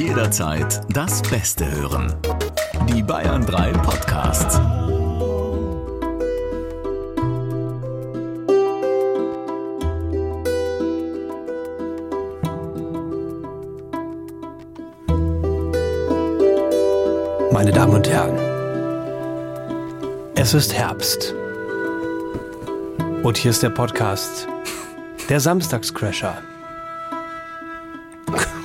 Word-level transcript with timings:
Jederzeit 0.00 0.80
das 0.94 1.20
Beste 1.20 1.70
hören. 1.70 2.14
Die 2.88 3.02
Bayern 3.02 3.44
3 3.44 3.72
Podcasts. 3.72 4.58
Meine 17.52 17.70
Damen 17.70 17.92
und 17.92 18.08
Herren, 18.08 18.38
es 20.34 20.54
ist 20.54 20.72
Herbst. 20.72 21.34
Und 23.22 23.36
hier 23.36 23.50
ist 23.50 23.62
der 23.62 23.68
Podcast, 23.68 24.48
der 25.28 25.40
Samstagscrasher. 25.40 26.38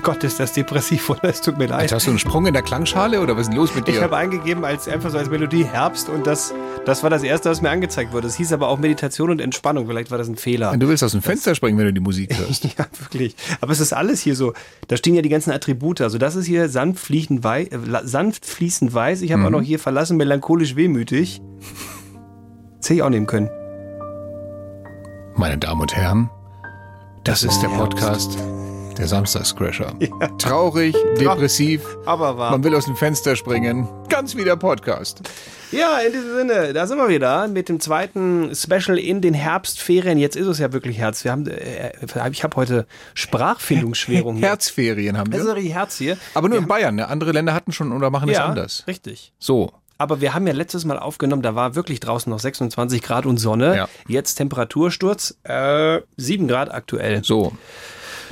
Gott, 0.05 0.23
ist 0.23 0.39
das 0.39 0.53
depressiv, 0.53 1.09
oder? 1.09 1.23
Es 1.25 1.41
tut 1.41 1.57
mir 1.57 1.65
leid. 1.65 1.81
Jetzt 1.81 1.93
hast 1.93 2.05
du 2.05 2.11
einen 2.11 2.19
Sprung 2.19 2.45
in 2.45 2.53
der 2.53 2.61
Klangschale 2.61 3.19
oder 3.19 3.33
was 3.35 3.41
ist 3.41 3.47
denn 3.49 3.57
los 3.57 3.73
mit 3.75 3.89
Ich 3.89 3.95
dir? 3.95 4.01
habe 4.03 4.15
eingegeben 4.15 4.63
als 4.63 4.87
einfach 4.87 5.09
so 5.09 5.17
als 5.17 5.29
Melodie 5.29 5.65
Herbst 5.65 6.07
und 6.09 6.25
das, 6.27 6.53
das 6.85 7.01
war 7.03 7.09
das 7.09 7.23
erste, 7.23 7.49
was 7.49 7.61
mir 7.61 7.69
angezeigt 7.71 8.13
wurde. 8.13 8.27
Es 8.27 8.35
hieß 8.35 8.53
aber 8.53 8.67
auch 8.69 8.77
Meditation 8.77 9.31
und 9.31 9.41
Entspannung. 9.41 9.87
Vielleicht 9.87 10.11
war 10.11 10.17
das 10.17 10.27
ein 10.29 10.35
Fehler. 10.37 10.77
du 10.77 10.87
willst 10.87 11.03
aus 11.03 11.11
dem 11.13 11.21
Fenster 11.23 11.55
springen, 11.55 11.77
wenn 11.79 11.85
du 11.87 11.93
die 11.93 11.99
Musik 12.01 12.37
hörst. 12.37 12.63
Ja, 12.65 12.85
wirklich. 12.99 13.35
Aber 13.61 13.71
es 13.71 13.79
ist 13.79 13.93
alles 13.93 14.21
hier 14.21 14.35
so. 14.35 14.53
Da 14.87 14.95
stehen 14.95 15.15
ja 15.15 15.21
die 15.23 15.29
ganzen 15.29 15.51
Attribute. 15.51 15.99
Also 16.01 16.17
das 16.19 16.35
ist 16.35 16.45
hier 16.45 16.69
sanft 16.69 17.03
fließend, 17.03 17.43
wei 17.43 17.63
äh, 17.63 17.79
sanft 18.03 18.45
fließend 18.45 18.93
weiß. 18.93 19.21
Ich 19.23 19.31
habe 19.31 19.41
Mhm. 19.41 19.47
auch 19.47 19.51
noch 19.51 19.61
hier 19.63 19.79
verlassen, 19.79 20.17
melancholisch 20.17 20.75
wehmütig. 20.75 21.41
Das 22.77 22.89
hätte 22.89 22.93
ich 22.93 23.01
auch 23.01 23.09
nehmen 23.09 23.25
können. 23.25 23.49
Meine 25.35 25.57
Damen 25.57 25.81
und 25.81 25.95
Herren, 25.95 26.29
das 27.23 27.43
ist 27.43 27.59
der. 27.61 27.69
Podcast, 27.69 28.37
der 28.97 29.07
Samstagscrasher. 29.07 29.93
Traurig, 30.37 30.95
depressiv, 31.19 31.81
Aber 32.05 32.37
wahr. 32.37 32.51
man 32.51 32.63
will 32.63 32.75
aus 32.75 32.85
dem 32.85 32.95
Fenster 32.95 33.35
springen. 33.35 33.87
Ganz 34.09 34.35
wie 34.35 34.43
der 34.43 34.55
Podcast. 34.55 35.21
Ja, 35.71 35.97
in 35.99 36.13
diesem 36.13 36.35
Sinne, 36.35 36.73
da 36.73 36.87
sind 36.87 36.97
wir 36.97 37.09
wieder 37.09 37.47
mit 37.47 37.67
dem 37.69 37.79
zweiten 37.79 38.55
Special 38.55 38.97
in 38.97 39.19
den 39.21 39.33
Herbstferien. 39.33 40.17
Jetzt 40.17 40.35
ist 40.35 40.47
es 40.47 40.59
ja 40.59 40.71
wirklich 40.71 40.97
Herz. 40.97 41.23
Wir 41.23 41.31
haben, 41.31 41.47
äh, 41.47 41.91
ich 42.31 42.43
habe 42.43 42.55
heute 42.55 42.85
Sprachfindungsschwierung. 43.13 44.37
hier. 44.37 44.47
Herzferien 44.47 45.17
haben 45.17 45.31
Das 45.31 45.41
ist 45.41 45.47
wir. 45.47 45.55
richtig 45.55 45.73
Herz 45.73 45.97
hier. 45.97 46.17
Aber 46.33 46.49
nur 46.49 46.57
in 46.57 46.67
Bayern. 46.67 46.95
Ne? 46.95 47.07
Andere 47.07 47.31
Länder 47.31 47.53
hatten 47.53 47.71
schon 47.71 47.91
oder 47.91 48.09
machen 48.09 48.29
es 48.29 48.37
ja, 48.37 48.45
anders. 48.45 48.83
richtig. 48.87 49.33
So. 49.39 49.71
Aber 49.97 50.19
wir 50.21 50.33
haben 50.33 50.45
ja 50.45 50.53
letztes 50.53 50.83
Mal 50.85 50.99
aufgenommen, 50.99 51.41
da 51.41 51.55
war 51.55 51.75
wirklich 51.75 51.99
draußen 52.01 52.29
noch 52.29 52.39
26 52.39 53.01
Grad 53.01 53.25
und 53.25 53.37
Sonne. 53.37 53.75
Ja. 53.75 53.89
Jetzt 54.07 54.35
Temperatursturz, 54.35 55.37
äh, 55.43 56.01
7 56.17 56.47
Grad 56.47 56.73
aktuell. 56.73 57.23
So. 57.23 57.53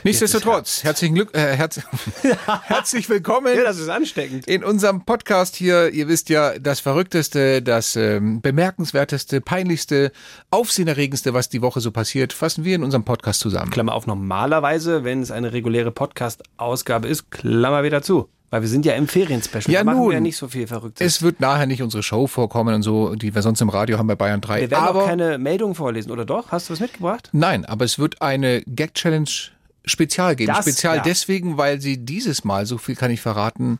Nichtsdestotrotz, 0.05 0.83
herzlichen 0.83 1.15
Glück, 1.15 1.33
äh, 1.33 1.55
herz 1.55 1.79
herzlich 2.63 3.07
willkommen. 3.07 3.55
Ja, 3.55 3.63
das 3.63 3.79
ist 3.79 3.87
ansteckend. 3.87 4.45
In 4.47 4.61
unserem 4.61 5.05
Podcast 5.05 5.55
hier, 5.55 5.91
ihr 5.91 6.09
wisst 6.09 6.27
ja, 6.27 6.59
das 6.59 6.81
Verrückteste, 6.81 7.61
das 7.61 7.95
ähm, 7.95 8.41
Bemerkenswerteste, 8.41 9.39
Peinlichste, 9.39 10.11
Aufsehenerregendste, 10.49 11.33
was 11.33 11.47
die 11.47 11.61
Woche 11.61 11.79
so 11.79 11.91
passiert, 11.91 12.33
fassen 12.33 12.65
wir 12.65 12.75
in 12.75 12.83
unserem 12.83 13.05
Podcast 13.05 13.39
zusammen. 13.39 13.71
Klammer 13.71 13.93
auf, 13.93 14.05
normalerweise, 14.05 15.05
wenn 15.05 15.21
es 15.21 15.31
eine 15.31 15.53
reguläre 15.53 15.91
Podcast-Ausgabe 15.91 17.07
ist, 17.07 17.31
Klammer 17.31 17.83
wieder 17.83 18.01
zu. 18.01 18.27
Weil 18.49 18.61
wir 18.61 18.69
sind 18.69 18.85
ja 18.85 18.93
im 18.95 19.07
Ferienspecial. 19.07 19.73
Ja, 19.73 19.79
da 19.79 19.85
machen 19.85 19.99
nun. 19.99 20.09
wir 20.09 20.15
ja 20.15 20.19
nicht 20.19 20.37
so 20.37 20.49
viel 20.49 20.67
Verrücktes. 20.67 21.07
Es 21.07 21.21
wird 21.21 21.39
nachher 21.39 21.65
nicht 21.65 21.81
unsere 21.81 22.03
Show 22.03 22.27
vorkommen 22.27 22.75
und 22.75 22.83
so, 22.83 23.15
die 23.15 23.33
wir 23.33 23.41
sonst 23.41 23.61
im 23.61 23.69
Radio 23.69 23.97
haben 23.97 24.07
bei 24.07 24.15
Bayern 24.15 24.41
3. 24.41 24.61
wir 24.61 24.69
werden 24.69 24.83
aber 24.83 25.03
auch 25.03 25.07
keine 25.07 25.37
Meldung 25.37 25.75
vorlesen, 25.75 26.11
oder 26.11 26.25
doch? 26.25 26.51
Hast 26.51 26.67
du 26.67 26.73
was 26.73 26.81
mitgebracht? 26.81 27.29
nein, 27.31 27.63
aber 27.63 27.85
es 27.85 27.97
wird 27.97 28.21
eine 28.21 28.61
Gag-Challenge 28.67 29.29
Spezial 29.85 30.35
geben. 30.35 30.53
Das, 30.53 30.65
Spezial 30.65 30.97
ja. 30.97 31.03
deswegen, 31.03 31.57
weil 31.57 31.81
sie 31.81 32.03
dieses 32.03 32.43
Mal, 32.43 32.65
so 32.65 32.77
viel 32.77 32.95
kann 32.95 33.11
ich 33.11 33.21
verraten, 33.21 33.79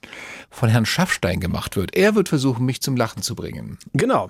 von 0.50 0.70
Herrn 0.70 0.86
Schaffstein 0.86 1.40
gemacht 1.40 1.76
wird. 1.76 1.96
Er 1.96 2.16
wird 2.16 2.30
versuchen, 2.30 2.66
mich 2.66 2.82
zum 2.82 2.98
Lachen 2.98 3.22
zu 3.22 3.36
bringen. 3.36 3.78
Genau. 3.94 4.30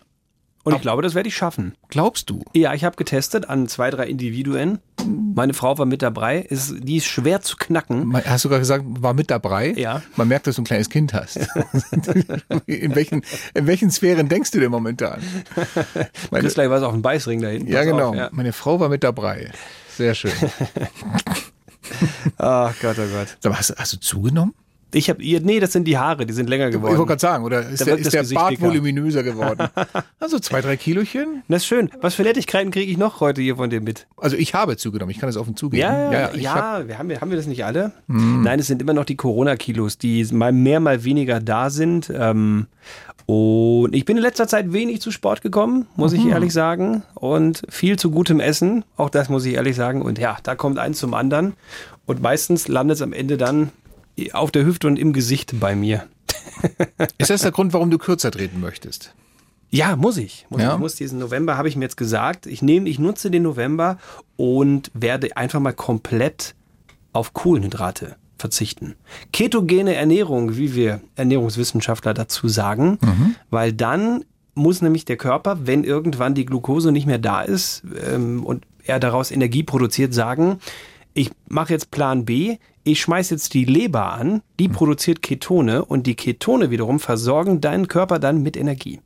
Und 0.66 0.76
ich 0.76 0.82
glaube, 0.82 1.02
das 1.02 1.14
werde 1.14 1.28
ich 1.28 1.36
schaffen. 1.36 1.76
Glaubst 1.90 2.30
du? 2.30 2.42
Ja, 2.54 2.74
ich 2.74 2.86
habe 2.86 2.96
getestet 2.96 3.50
an 3.50 3.68
zwei, 3.68 3.90
drei 3.90 4.08
Individuen. 4.08 4.80
Meine 5.06 5.54
Frau 5.54 5.78
war 5.78 5.86
mit 5.86 6.02
dabei. 6.02 6.40
Ist, 6.40 6.76
die 6.80 6.98
ist 6.98 7.06
schwer 7.06 7.42
zu 7.42 7.58
knacken. 7.58 8.16
Hast 8.26 8.46
du 8.46 8.50
gerade 8.50 8.62
gesagt, 8.62 8.86
war 8.88 9.14
mit 9.14 9.30
dabei? 9.30 9.74
Ja. 9.76 10.02
Man 10.16 10.30
merkt, 10.30 10.48
dass 10.48 10.56
du 10.56 10.62
ein 10.62 10.66
kleines 10.66 10.90
Kind 10.90 11.14
hast. 11.14 11.36
in, 12.66 12.96
welchen, 12.96 13.24
in 13.54 13.68
welchen 13.68 13.92
Sphären 13.92 14.30
denkst 14.30 14.52
du 14.52 14.62
denn 14.62 14.72
momentan? 14.72 15.22
Meine, 16.32 16.44
Kriegst 16.44 16.56
gleich 16.56 16.70
was 16.70 16.82
auf 16.82 16.94
den 16.94 17.02
Beißring 17.02 17.42
da 17.42 17.50
hinten. 17.50 17.70
ja, 17.70 17.80
Pass 17.80 17.88
genau. 17.88 18.10
Auf, 18.10 18.16
ja. 18.16 18.30
Meine 18.32 18.54
Frau 18.54 18.80
war 18.80 18.88
mit 18.88 19.04
dabei. 19.04 19.52
Sehr 19.90 20.16
schön. 20.16 20.32
Ach 22.38 22.74
Gott, 22.82 22.98
oh 23.00 23.08
Gott. 23.08 23.38
Mal, 23.44 23.58
hast, 23.58 23.76
hast 23.78 23.94
du 23.94 24.00
zugenommen? 24.00 24.54
Ich 24.96 25.10
habe 25.10 25.22
ihr, 25.22 25.42
nee, 25.42 25.60
das 25.60 25.72
sind 25.74 25.86
die 25.88 25.98
Haare, 25.98 26.26
die 26.26 26.34
sind 26.34 26.50
länger 26.50 26.70
Ich 26.70 26.76
wollte 26.76 26.94
geworden. 26.94 27.08
gerade 27.08 27.20
sagen, 27.20 27.44
oder 27.44 27.68
ist 27.68 27.82
Da 27.82 27.86
der, 27.86 27.98
ist 27.98 28.14
der 28.14 28.24
Bart 28.36 28.52
dicker. 28.52 28.64
voluminöser 28.68 29.24
geworden? 29.24 29.68
Also 30.20 30.40
zwei, 30.40 30.62
drei 30.62 30.78
Kilochen? 30.78 31.44
Das 31.50 31.64
ist 31.64 31.68
schön. 31.68 31.90
Was 32.00 32.16
für 32.16 32.24
Nettigkeiten 32.24 32.72
kriege 32.72 32.90
ich 32.90 32.98
noch 32.98 33.20
heute 33.20 33.42
hier 33.42 33.58
von 33.58 33.70
dem 33.70 33.84
mit? 33.84 34.08
Also 34.16 34.38
ich 34.38 34.54
habe 34.54 34.78
zugenommen, 34.78 35.12
ich 35.12 35.20
kann 35.20 35.28
das 35.28 35.36
offen 35.36 35.58
zugeben. 35.58 35.82
Ja, 35.82 36.12
ja, 36.14 36.30
ich 36.34 36.48
hab- 36.48 36.84
Mhm. 36.84 36.88
wir 36.88 36.98
haben, 36.98 37.22
haben 37.22 37.30
wir 37.30 37.38
das 37.38 37.46
nicht 37.48 37.66
alle? 37.66 37.92
Nein, 38.08 38.60
es 38.60 38.68
sind 38.68 38.82
immer 38.82 38.94
noch 38.94 39.04
die 39.06 39.18
Corona-Kilos, 39.18 39.98
die 39.98 40.24
mal 40.32 40.54
mehr, 40.54 40.80
mal 40.80 41.04
weniger 41.04 41.42
da 41.42 41.70
sind. 41.70 42.10
Ähm, 42.16 42.68
und 43.26 43.96
ich 43.96 44.06
bin 44.06 44.18
in 44.18 44.24
letzter 44.24 44.48
Zeit 44.48 44.74
wenig 44.74 45.02
zu 45.02 45.12
Sport 45.12 45.42
gekommen, 45.42 45.88
muss 45.96 46.14
Mhm. 46.14 46.20
ich 46.20 46.26
ehrlich 46.28 46.54
sagen. 46.54 47.04
Und 47.16 47.64
viel 47.70 47.98
zu 47.98 48.12
gutem 48.12 48.40
Essen, 48.40 48.84
auch 48.98 49.10
das 49.10 49.30
muss 49.30 49.46
ich 49.46 49.54
ehrlich 49.56 49.76
sagen. 49.76 50.02
Und 50.02 50.20
ja, 50.20 50.38
da 50.44 50.56
kommt 50.56 50.78
eins 50.80 51.00
zum 51.00 51.14
anderen. 51.14 51.54
Und 52.06 52.22
meistens 52.22 52.68
landet 52.68 52.96
es 52.98 53.02
am 53.02 53.14
Ende 53.14 53.38
dann 53.38 53.70
auf 54.34 54.52
der 54.52 54.66
Hüfte 54.66 54.88
und 54.88 54.98
im 54.98 55.14
Gesicht 55.14 55.60
bei 55.60 55.76
mir. 55.76 56.08
Ist 57.18 57.30
das 57.30 57.42
der 57.42 57.52
Grund, 57.52 57.74
warum 57.74 57.90
du 57.92 57.98
kürzer 57.98 58.32
treten 58.32 58.60
möchtest? 58.60 59.14
Ja, 59.70 59.96
muss 59.96 60.18
ich. 60.18 60.46
Muss 60.50 60.62
Ja? 60.62 60.74
Ich 60.74 60.80
muss 60.80 60.96
diesen 60.96 61.20
November, 61.20 61.58
habe 61.58 61.68
ich 61.68 61.76
mir 61.76 61.86
jetzt 61.86 61.98
gesagt, 61.98 62.46
ich 62.46 62.62
nehme, 62.62 62.88
ich 62.88 63.00
nutze 63.00 63.32
den 63.32 63.44
November 63.44 63.98
und 64.36 64.92
werde 64.94 65.36
einfach 65.36 65.60
mal 65.60 65.74
komplett 65.74 66.54
auf 67.12 67.34
Kohlenhydrate 67.34 68.16
verzichten. 68.38 68.96
Ketogene 69.32 69.96
Ernährung, 69.96 70.58
wie 70.58 70.76
wir 70.76 71.02
Ernährungswissenschaftler 71.16 72.14
dazu 72.14 72.48
sagen, 72.48 73.00
weil 73.50 73.74
dann 73.74 74.26
muss 74.54 74.82
nämlich 74.82 75.06
der 75.06 75.18
Körper, 75.18 75.66
wenn 75.66 75.84
irgendwann 75.84 76.36
die 76.36 76.46
Glucose 76.46 76.92
nicht 76.92 77.08
mehr 77.08 77.18
da 77.18 77.42
ist 77.42 77.84
ähm, 78.06 78.46
und 78.46 78.66
er 78.86 79.00
daraus 79.00 79.32
Energie 79.32 79.64
produziert, 79.64 80.14
sagen, 80.14 80.60
ich 81.14 81.32
mache 81.48 81.74
jetzt 81.74 81.92
Plan 81.92 82.26
B, 82.26 82.58
ich 82.84 83.02
schmeiß 83.02 83.30
jetzt 83.30 83.54
die 83.54 83.66
Leber 83.66 84.12
an, 84.14 84.42
die 84.60 84.68
produziert 84.68 85.22
Ketone 85.22 85.86
und 85.86 86.06
die 86.06 86.16
Ketone 86.16 86.70
wiederum 86.70 87.00
versorgen 87.00 87.62
deinen 87.62 87.88
Körper 87.88 88.20
dann 88.20 88.42
mit 88.44 88.58
Energie. 88.58 89.00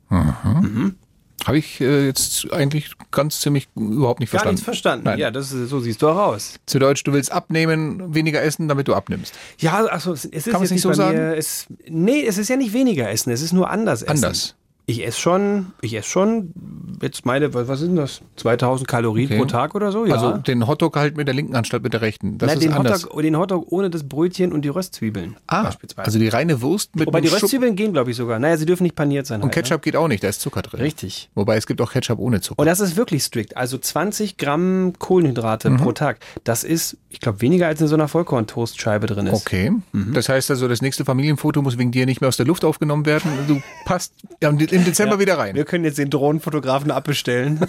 Habe 1.46 1.58
ich 1.58 1.80
äh, 1.80 2.06
jetzt 2.06 2.52
eigentlich 2.52 2.90
ganz 3.12 3.40
ziemlich 3.40 3.68
überhaupt 3.76 4.18
nicht 4.18 4.32
Gar 4.32 4.40
verstanden. 4.40 4.54
nichts 4.56 4.64
verstanden. 4.64 5.04
Nein. 5.04 5.18
Ja, 5.18 5.30
das 5.30 5.52
ist, 5.52 5.70
so 5.70 5.78
siehst 5.78 6.02
du 6.02 6.08
auch 6.08 6.16
aus. 6.16 6.58
Zu 6.66 6.80
Deutsch, 6.80 7.04
du 7.04 7.12
willst 7.12 7.30
abnehmen, 7.30 8.12
weniger 8.12 8.42
essen, 8.42 8.66
damit 8.66 8.88
du 8.88 8.94
abnimmst. 8.94 9.32
Ja, 9.58 9.84
also 9.86 10.12
es 10.12 10.24
ist 10.24 10.50
Kann 10.50 10.60
jetzt 10.60 10.72
nicht 10.72 10.82
so 10.82 10.92
sagen? 10.92 11.16
Mir, 11.16 11.36
es, 11.36 11.66
nee, 11.88 12.24
es 12.26 12.38
ist 12.38 12.48
ja 12.48 12.56
nicht 12.56 12.72
weniger 12.72 13.08
essen, 13.08 13.30
es 13.30 13.40
ist 13.40 13.52
nur 13.52 13.70
anders 13.70 14.02
essen. 14.02 14.24
Anders. 14.24 14.56
Ich 14.90 15.06
esse 15.06 15.20
schon, 15.20 15.66
ich 15.82 15.92
esse 15.92 16.08
schon, 16.08 16.54
jetzt 17.02 17.26
meine, 17.26 17.52
was, 17.52 17.68
was 17.68 17.80
sind 17.80 17.96
das? 17.96 18.22
2000 18.36 18.88
Kalorien 18.88 19.26
Okay. 19.26 19.36
pro 19.38 19.44
Tag 19.44 19.74
oder 19.74 19.92
so? 19.92 20.06
Ja. 20.06 20.14
Also 20.14 20.38
den 20.38 20.66
Hotdog 20.66 20.96
halt 20.96 21.14
mit 21.18 21.28
der 21.28 21.34
linken 21.34 21.54
Hand 21.54 21.66
statt 21.66 21.82
mit 21.82 21.92
der 21.92 22.00
rechten. 22.00 22.38
Das 22.38 22.46
Nein, 22.46 22.56
ist 22.56 22.64
den, 22.64 22.72
anders. 22.72 23.04
Hotdog, 23.04 23.20
den 23.20 23.36
Hotdog 23.36 23.66
ohne 23.70 23.90
das 23.90 24.08
Brötchen 24.08 24.50
und 24.50 24.62
die 24.64 24.70
Röstzwiebeln. 24.70 25.36
ah, 25.46 25.64
beispielsweise. 25.64 26.06
also 26.06 26.18
die 26.18 26.28
reine 26.28 26.62
Wurst 26.62 26.96
mit 26.96 27.06
Wobei 27.06 27.20
die 27.20 27.28
einem 27.28 27.34
Schub- 27.36 27.42
Röstzwiebeln 27.42 27.76
gehen, 27.76 27.92
glaube 27.92 28.12
ich, 28.12 28.16
sogar. 28.16 28.38
Naja, 28.38 28.56
sie 28.56 28.64
dürfen 28.64 28.84
nicht 28.84 28.96
paniert 28.96 29.26
sein. 29.26 29.42
und 29.42 29.48
halt, 29.48 29.56
ne? 29.56 29.62
Ketchup 29.62 29.82
geht 29.82 29.94
auch 29.94 30.08
nicht, 30.08 30.24
da 30.24 30.28
ist 30.28 30.40
Zucker 30.40 30.62
drin. 30.62 30.80
Richtig. 30.80 31.28
Wobei 31.34 31.58
es 31.58 31.66
gibt 31.66 31.82
auch 31.82 31.92
Ketchup 31.92 32.18
ohne 32.18 32.40
Zucker. 32.40 32.58
Und 32.58 32.64
das 32.66 32.80
ist 32.80 32.96
wirklich 32.96 33.22
strikt. 33.24 33.58
Also 33.58 33.76
20 33.76 34.38
Gramm 34.38 34.94
Kohlenhydrate 34.98 35.68
Mhm. 35.68 35.76
pro 35.76 35.92
Tag. 35.92 36.18
Das 36.44 36.64
ist, 36.64 36.96
ich 37.10 37.20
glaube, 37.20 37.42
weniger 37.42 37.66
als 37.66 37.82
in 37.82 37.88
so 37.88 37.94
einer 37.94 38.08
Vollkorntoastscheibe 38.08 39.06
drin 39.06 39.26
ist. 39.26 39.34
Okay. 39.42 39.70
Mhm. 39.92 40.14
Das 40.14 40.30
heißt 40.30 40.50
also, 40.50 40.66
das 40.66 40.80
nächste 40.80 41.04
Familienfoto 41.04 41.60
muss 41.60 41.76
wegen 41.76 41.90
dir 41.90 42.06
nicht 42.06 42.22
mehr 42.22 42.28
aus 42.28 42.38
der 42.38 42.46
Luft 42.46 42.64
aufgenommen 42.64 43.04
werden. 43.04 43.30
Du 43.46 43.60
passt 43.84 44.14
ja, 44.42 44.48
im 44.78 44.84
Dezember 44.84 45.18
wieder 45.18 45.38
rein. 45.38 45.54
Wir 45.54 45.64
können 45.64 45.84
jetzt 45.84 45.98
den 45.98 46.10
Drohnenfotografen 46.10 46.90
abbestellen. 46.90 47.60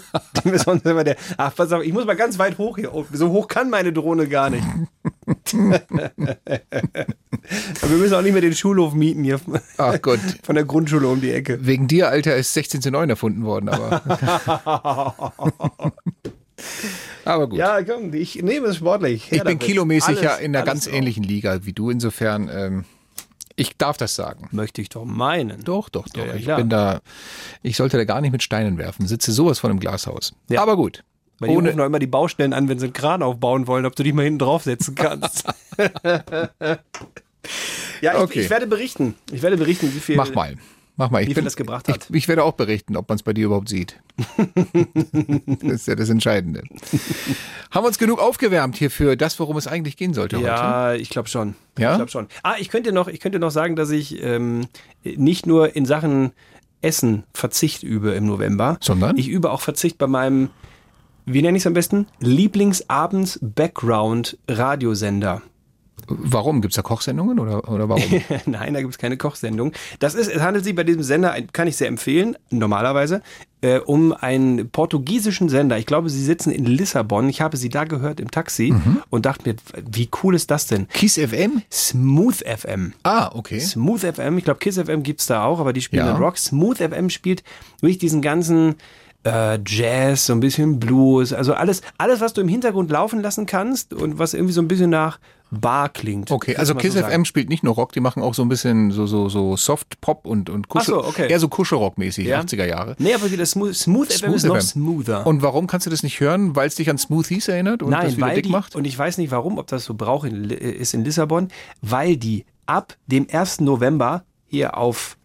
Immer 0.84 1.04
der, 1.04 1.16
ach, 1.38 1.54
pass 1.56 1.72
auf, 1.72 1.84
ich 1.84 1.94
muss 1.94 2.06
mal 2.06 2.16
ganz 2.16 2.40
weit 2.40 2.58
hoch 2.58 2.78
hier. 2.78 2.94
Oh, 2.94 3.06
So 3.12 3.30
hoch 3.30 3.48
kann 3.48 3.70
meine 3.70 3.92
Drohne 3.94 4.28
gar 4.28 4.50
nicht. 4.50 4.64
Aber 7.82 7.92
wir 7.92 7.98
müssen 7.98 8.14
auch 8.16 8.22
nicht 8.22 8.34
mehr 8.34 8.42
den 8.42 8.54
Schulhof 8.56 8.94
mieten 8.94 9.24
hier 9.24 9.40
Ach 9.78 10.02
Gott. 10.02 10.20
von 10.44 10.56
der 10.56 10.66
Grundschule 10.66 11.08
um 11.08 11.22
die 11.22 11.32
Ecke. 11.32 11.66
Wegen 11.66 11.88
dir, 11.88 12.10
Alter, 12.10 12.36
ist 12.36 12.54
16 12.54 12.82
zu 12.82 12.92
9 12.92 13.10
erfunden 13.10 13.44
worden, 13.46 13.70
aber. 13.70 14.02
aber 17.26 17.48
gut. 17.50 17.58
Ja, 17.60 17.82
komm, 17.84 18.14
ich 18.14 18.42
nehme 18.42 18.68
es 18.68 18.78
sportlich. 18.78 19.26
ich 19.26 19.32
Her 19.32 19.40
bin 19.40 19.58
damit. 19.58 19.60
kilomäßig 19.64 20.10
Alles- 20.10 20.22
ja 20.24 20.36
in 20.36 20.56
einer 20.56 20.66
ganz 20.66 20.88
ähnlichen 20.88 21.24
Liga 21.24 21.60
wie 21.66 21.74
du. 21.74 21.90
Insofern, 21.90 22.50
ähm, 22.54 22.86
ich 23.60 23.78
darf 23.78 23.98
das 23.98 24.16
sagen. 24.16 24.48
Möchte 24.52 24.82
ich 24.82 24.90
doch 24.90 25.06
meinen. 25.06 25.64
Doch, 25.64 25.90
doch, 25.90 26.08
doch. 26.08 26.26
Ja, 26.26 26.34
ja, 26.34 26.36
ich 26.36 26.46
bin 26.56 26.70
da, 26.70 27.02
ich 27.62 27.76
sollte 27.78 27.98
da 27.98 28.06
gar 28.06 28.22
nicht 28.22 28.32
mit 28.32 28.42
Steinen 28.44 28.78
werfen. 28.78 29.08
Sitze 29.08 29.32
sowas 29.32 29.60
von 29.60 29.72
im 29.72 29.80
Glashaus. 29.80 30.34
Ja. 30.50 30.62
Aber 30.62 30.76
gut. 30.76 31.04
Weil 31.40 31.50
die 31.50 31.56
Ohne- 31.56 31.70
rufen 31.70 31.82
immer 31.86 32.00
die 32.00 32.08
Baustellen 32.08 32.54
an, 32.54 32.68
wenn 32.68 32.80
sie 32.80 32.86
einen 32.88 32.94
Kran 32.94 33.24
aufbauen 33.24 33.66
wollen, 33.68 33.86
ob 33.86 33.96
du 33.96 34.04
dich 34.04 34.14
mal 34.14 34.24
hinten 34.24 34.40
draufsetzen 34.40 34.96
kannst. 34.96 35.46
Ja, 38.02 38.14
ich, 38.14 38.20
Okay. 38.20 38.42
ich 38.42 38.50
werde 38.50 38.68
berichten. 38.68 39.16
Ich 39.32 39.42
werde 39.42 39.58
berichten, 39.58 39.94
wie 39.94 40.00
viel. 40.00 40.16
Mach 40.16 40.34
mal. 40.34 40.56
Mach 41.00 41.12
mal. 41.12 41.22
Ich 41.22 41.30
Wie 41.30 41.34
viel 41.34 41.46
das 41.46 41.56
gebracht 41.56 41.88
hat. 41.88 42.08
Ich, 42.10 42.16
ich 42.16 42.28
werde 42.28 42.44
auch 42.44 42.52
berichten, 42.52 42.98
ob 42.98 43.08
man 43.08 43.16
es 43.16 43.24
bei 43.24 43.32
dir 43.32 43.46
überhaupt 43.46 43.70
sieht. 43.70 43.96
das 45.62 45.74
ist 45.74 45.88
ja 45.88 45.96
das 45.96 46.10
Entscheidende. 46.10 46.64
Haben 47.72 47.86
wir 47.86 47.88
uns 47.88 47.98
genug 47.98 48.20
aufgewärmt 48.20 48.76
hier 48.76 48.92
für 48.92 49.16
das, 49.16 49.40
worum 49.40 49.56
es 49.56 49.66
eigentlich 49.66 49.96
gehen 49.96 50.14
sollte 50.14 50.36
heute? 50.36 50.48
Ja, 50.48 50.94
ich 50.96 51.10
glaube 51.10 51.30
schon. 51.30 51.56
Ja? 51.78 51.92
Ich 51.92 51.96
glaube 51.96 52.12
schon. 52.12 52.28
Ah, 52.44 52.56
ich 52.60 52.68
könnte 52.68 52.92
noch, 52.92 53.08
ich 53.08 53.22
könnte 53.22 53.40
noch 53.40 53.50
sagen, 53.50 53.78
dass 53.78 53.92
ich 53.92 54.22
ähm, 54.22 54.68
nicht 55.04 55.46
nur 55.46 55.74
in 55.74 55.86
Sachen 55.86 56.34
Essen 56.82 57.24
Verzicht 57.34 57.82
übe 57.82 58.12
im 58.12 58.26
November, 58.26 58.78
Sondern? 58.82 59.18
ich 59.18 59.30
übe 59.30 59.52
auch 59.52 59.62
Verzicht 59.62 59.98
bei 60.00 60.08
meinem, 60.08 60.50
wie 61.26 61.42
nenne 61.42 61.56
ich 61.56 61.62
es 61.62 61.68
am 61.68 61.74
besten? 61.74 62.08
Lieblingsabends 62.20 63.40
Background 63.42 64.38
Radiosender. 64.50 65.44
Warum? 66.10 66.62
Gibt 66.62 66.74
es 66.74 66.76
da 66.76 66.82
Kochsendungen 66.82 67.40
oder, 67.40 67.70
oder 67.70 67.88
warum? 67.88 68.04
Nein, 68.46 68.74
da 68.74 68.82
gibt 68.82 68.94
es 68.94 68.98
keine 68.98 69.16
Kochsendung. 69.18 69.72
Das 70.00 70.16
ist, 70.16 70.28
es 70.30 70.42
handelt 70.42 70.66
sich 70.66 70.76
bei 70.76 70.84
diesem 70.84 71.04
Sender, 71.04 71.36
kann 71.54 71.68
ich 71.68 71.78
sehr 71.78 71.88
empfehlen, 71.88 72.36
normalerweise, 72.50 73.22
äh, 73.62 73.80
um 73.80 74.14
einen 74.14 74.70
portugiesischen 74.70 75.50
Sender. 75.50 75.78
Ich 75.78 75.86
glaube, 75.86 76.10
sie 76.10 76.24
sitzen 76.24 76.52
in 76.52 76.66
Lissabon. 76.66 77.30
Ich 77.30 77.42
habe 77.42 77.58
sie 77.58 77.70
da 77.70 77.84
gehört 77.84 78.20
im 78.20 78.32
Taxi 78.32 78.72
Mhm. 78.72 79.02
und 79.10 79.26
dachte 79.26 79.50
mir, 79.50 79.56
wie 79.90 80.10
cool 80.24 80.36
ist 80.36 80.50
das 80.52 80.68
denn? 80.68 80.88
Kiss 80.90 81.16
FM? 81.18 81.62
Smooth 81.72 82.44
FM. 82.46 82.94
Ah, 83.04 83.32
okay. 83.34 83.60
Smooth 83.60 84.02
FM, 84.16 84.38
ich 84.38 84.46
glaube 84.46 84.60
Kiss 84.60 84.78
FM 84.78 85.04
gibt's 85.04 85.28
da 85.28 85.44
auch, 85.44 85.60
aber 85.60 85.74
die 85.74 85.82
spielen 85.82 86.06
Ja. 86.06 86.16
Rock. 86.18 86.38
Smooth 86.38 86.78
FM 86.78 87.10
spielt 87.10 87.44
wirklich 87.82 87.98
diesen 88.00 88.22
ganzen 88.22 88.76
äh, 89.26 89.60
Jazz, 89.66 90.28
so 90.28 90.34
ein 90.34 90.40
bisschen 90.40 90.80
Blues, 90.80 91.34
also 91.34 91.54
alles, 91.54 91.82
alles, 91.98 92.22
was 92.22 92.32
du 92.32 92.40
im 92.40 92.48
Hintergrund 92.48 92.90
laufen 92.90 93.22
lassen 93.22 93.46
kannst 93.46 93.94
und 93.94 94.18
was 94.18 94.34
irgendwie 94.34 94.54
so 94.54 94.62
ein 94.62 94.70
bisschen 94.70 94.90
nach 94.90 95.20
Bar 95.52 95.90
klingt. 95.90 96.30
Okay, 96.32 96.56
also 96.56 96.76
Kiss 96.76 96.94
so. 96.94 97.02
FM 97.02 97.26
spielt 97.26 97.50
nicht 97.50 97.64
nur 97.64 97.74
Rock, 97.74 97.92
die 97.94 98.00
machen 98.00 98.22
auch 98.22 98.34
so 98.34 98.44
ein 98.44 98.50
bisschen 98.50 98.92
so 98.92 99.08
so 99.08 99.30
so 99.30 99.58
Soft 99.58 100.00
Pop 100.02 100.26
und 100.28 100.50
und 100.50 100.70
Kuschel, 100.70 100.96
Ach 101.00 101.04
so, 101.04 101.08
okay. 101.10 101.30
eher 101.30 101.40
so 101.40 101.48
Kuschelrock 101.48 101.98
mäßig, 101.98 102.28
Ja. 102.28 102.40
80er 102.42 102.66
Jahre. 102.66 102.96
Nee, 103.00 103.14
aber 103.14 103.32
wieder 103.32 103.46
Smooth, 103.46 103.76
Smooth, 103.76 104.14
FM 104.14 104.34
ist 104.34 104.46
noch 104.46 104.62
smoother. 104.62 105.26
Und 105.26 105.42
warum 105.42 105.68
kannst 105.68 105.86
du 105.88 105.90
das 105.90 106.04
nicht 106.04 106.20
hören? 106.20 106.56
Weil 106.56 106.68
es 106.68 106.76
dich 106.76 106.90
an 106.90 106.98
Smoothies 106.98 107.48
erinnert 107.48 107.82
und 107.82 107.92
das 107.92 108.04
Nein, 108.04 108.18
wieder 108.18 108.28
weil 108.28 108.36
dick 108.36 108.46
die, 108.46 108.52
macht? 108.52 108.76
und 108.76 108.86
ich 108.86 108.98
weiß 108.98 109.18
nicht 109.18 109.32
warum, 109.32 109.58
ob 109.58 109.68
das 109.68 109.86
so 109.86 109.94
Brauch 109.96 110.24
in, 110.24 110.50
äh, 110.50 110.54
ist 110.56 110.94
in 110.94 111.04
Lissabon, 111.04 111.48
weil 111.82 112.16
die 112.18 112.46
ab 112.66 112.96
dem 113.08 113.28
1. 113.32 113.62
November 113.62 114.24
hier 114.48 114.78
auf 114.78 115.18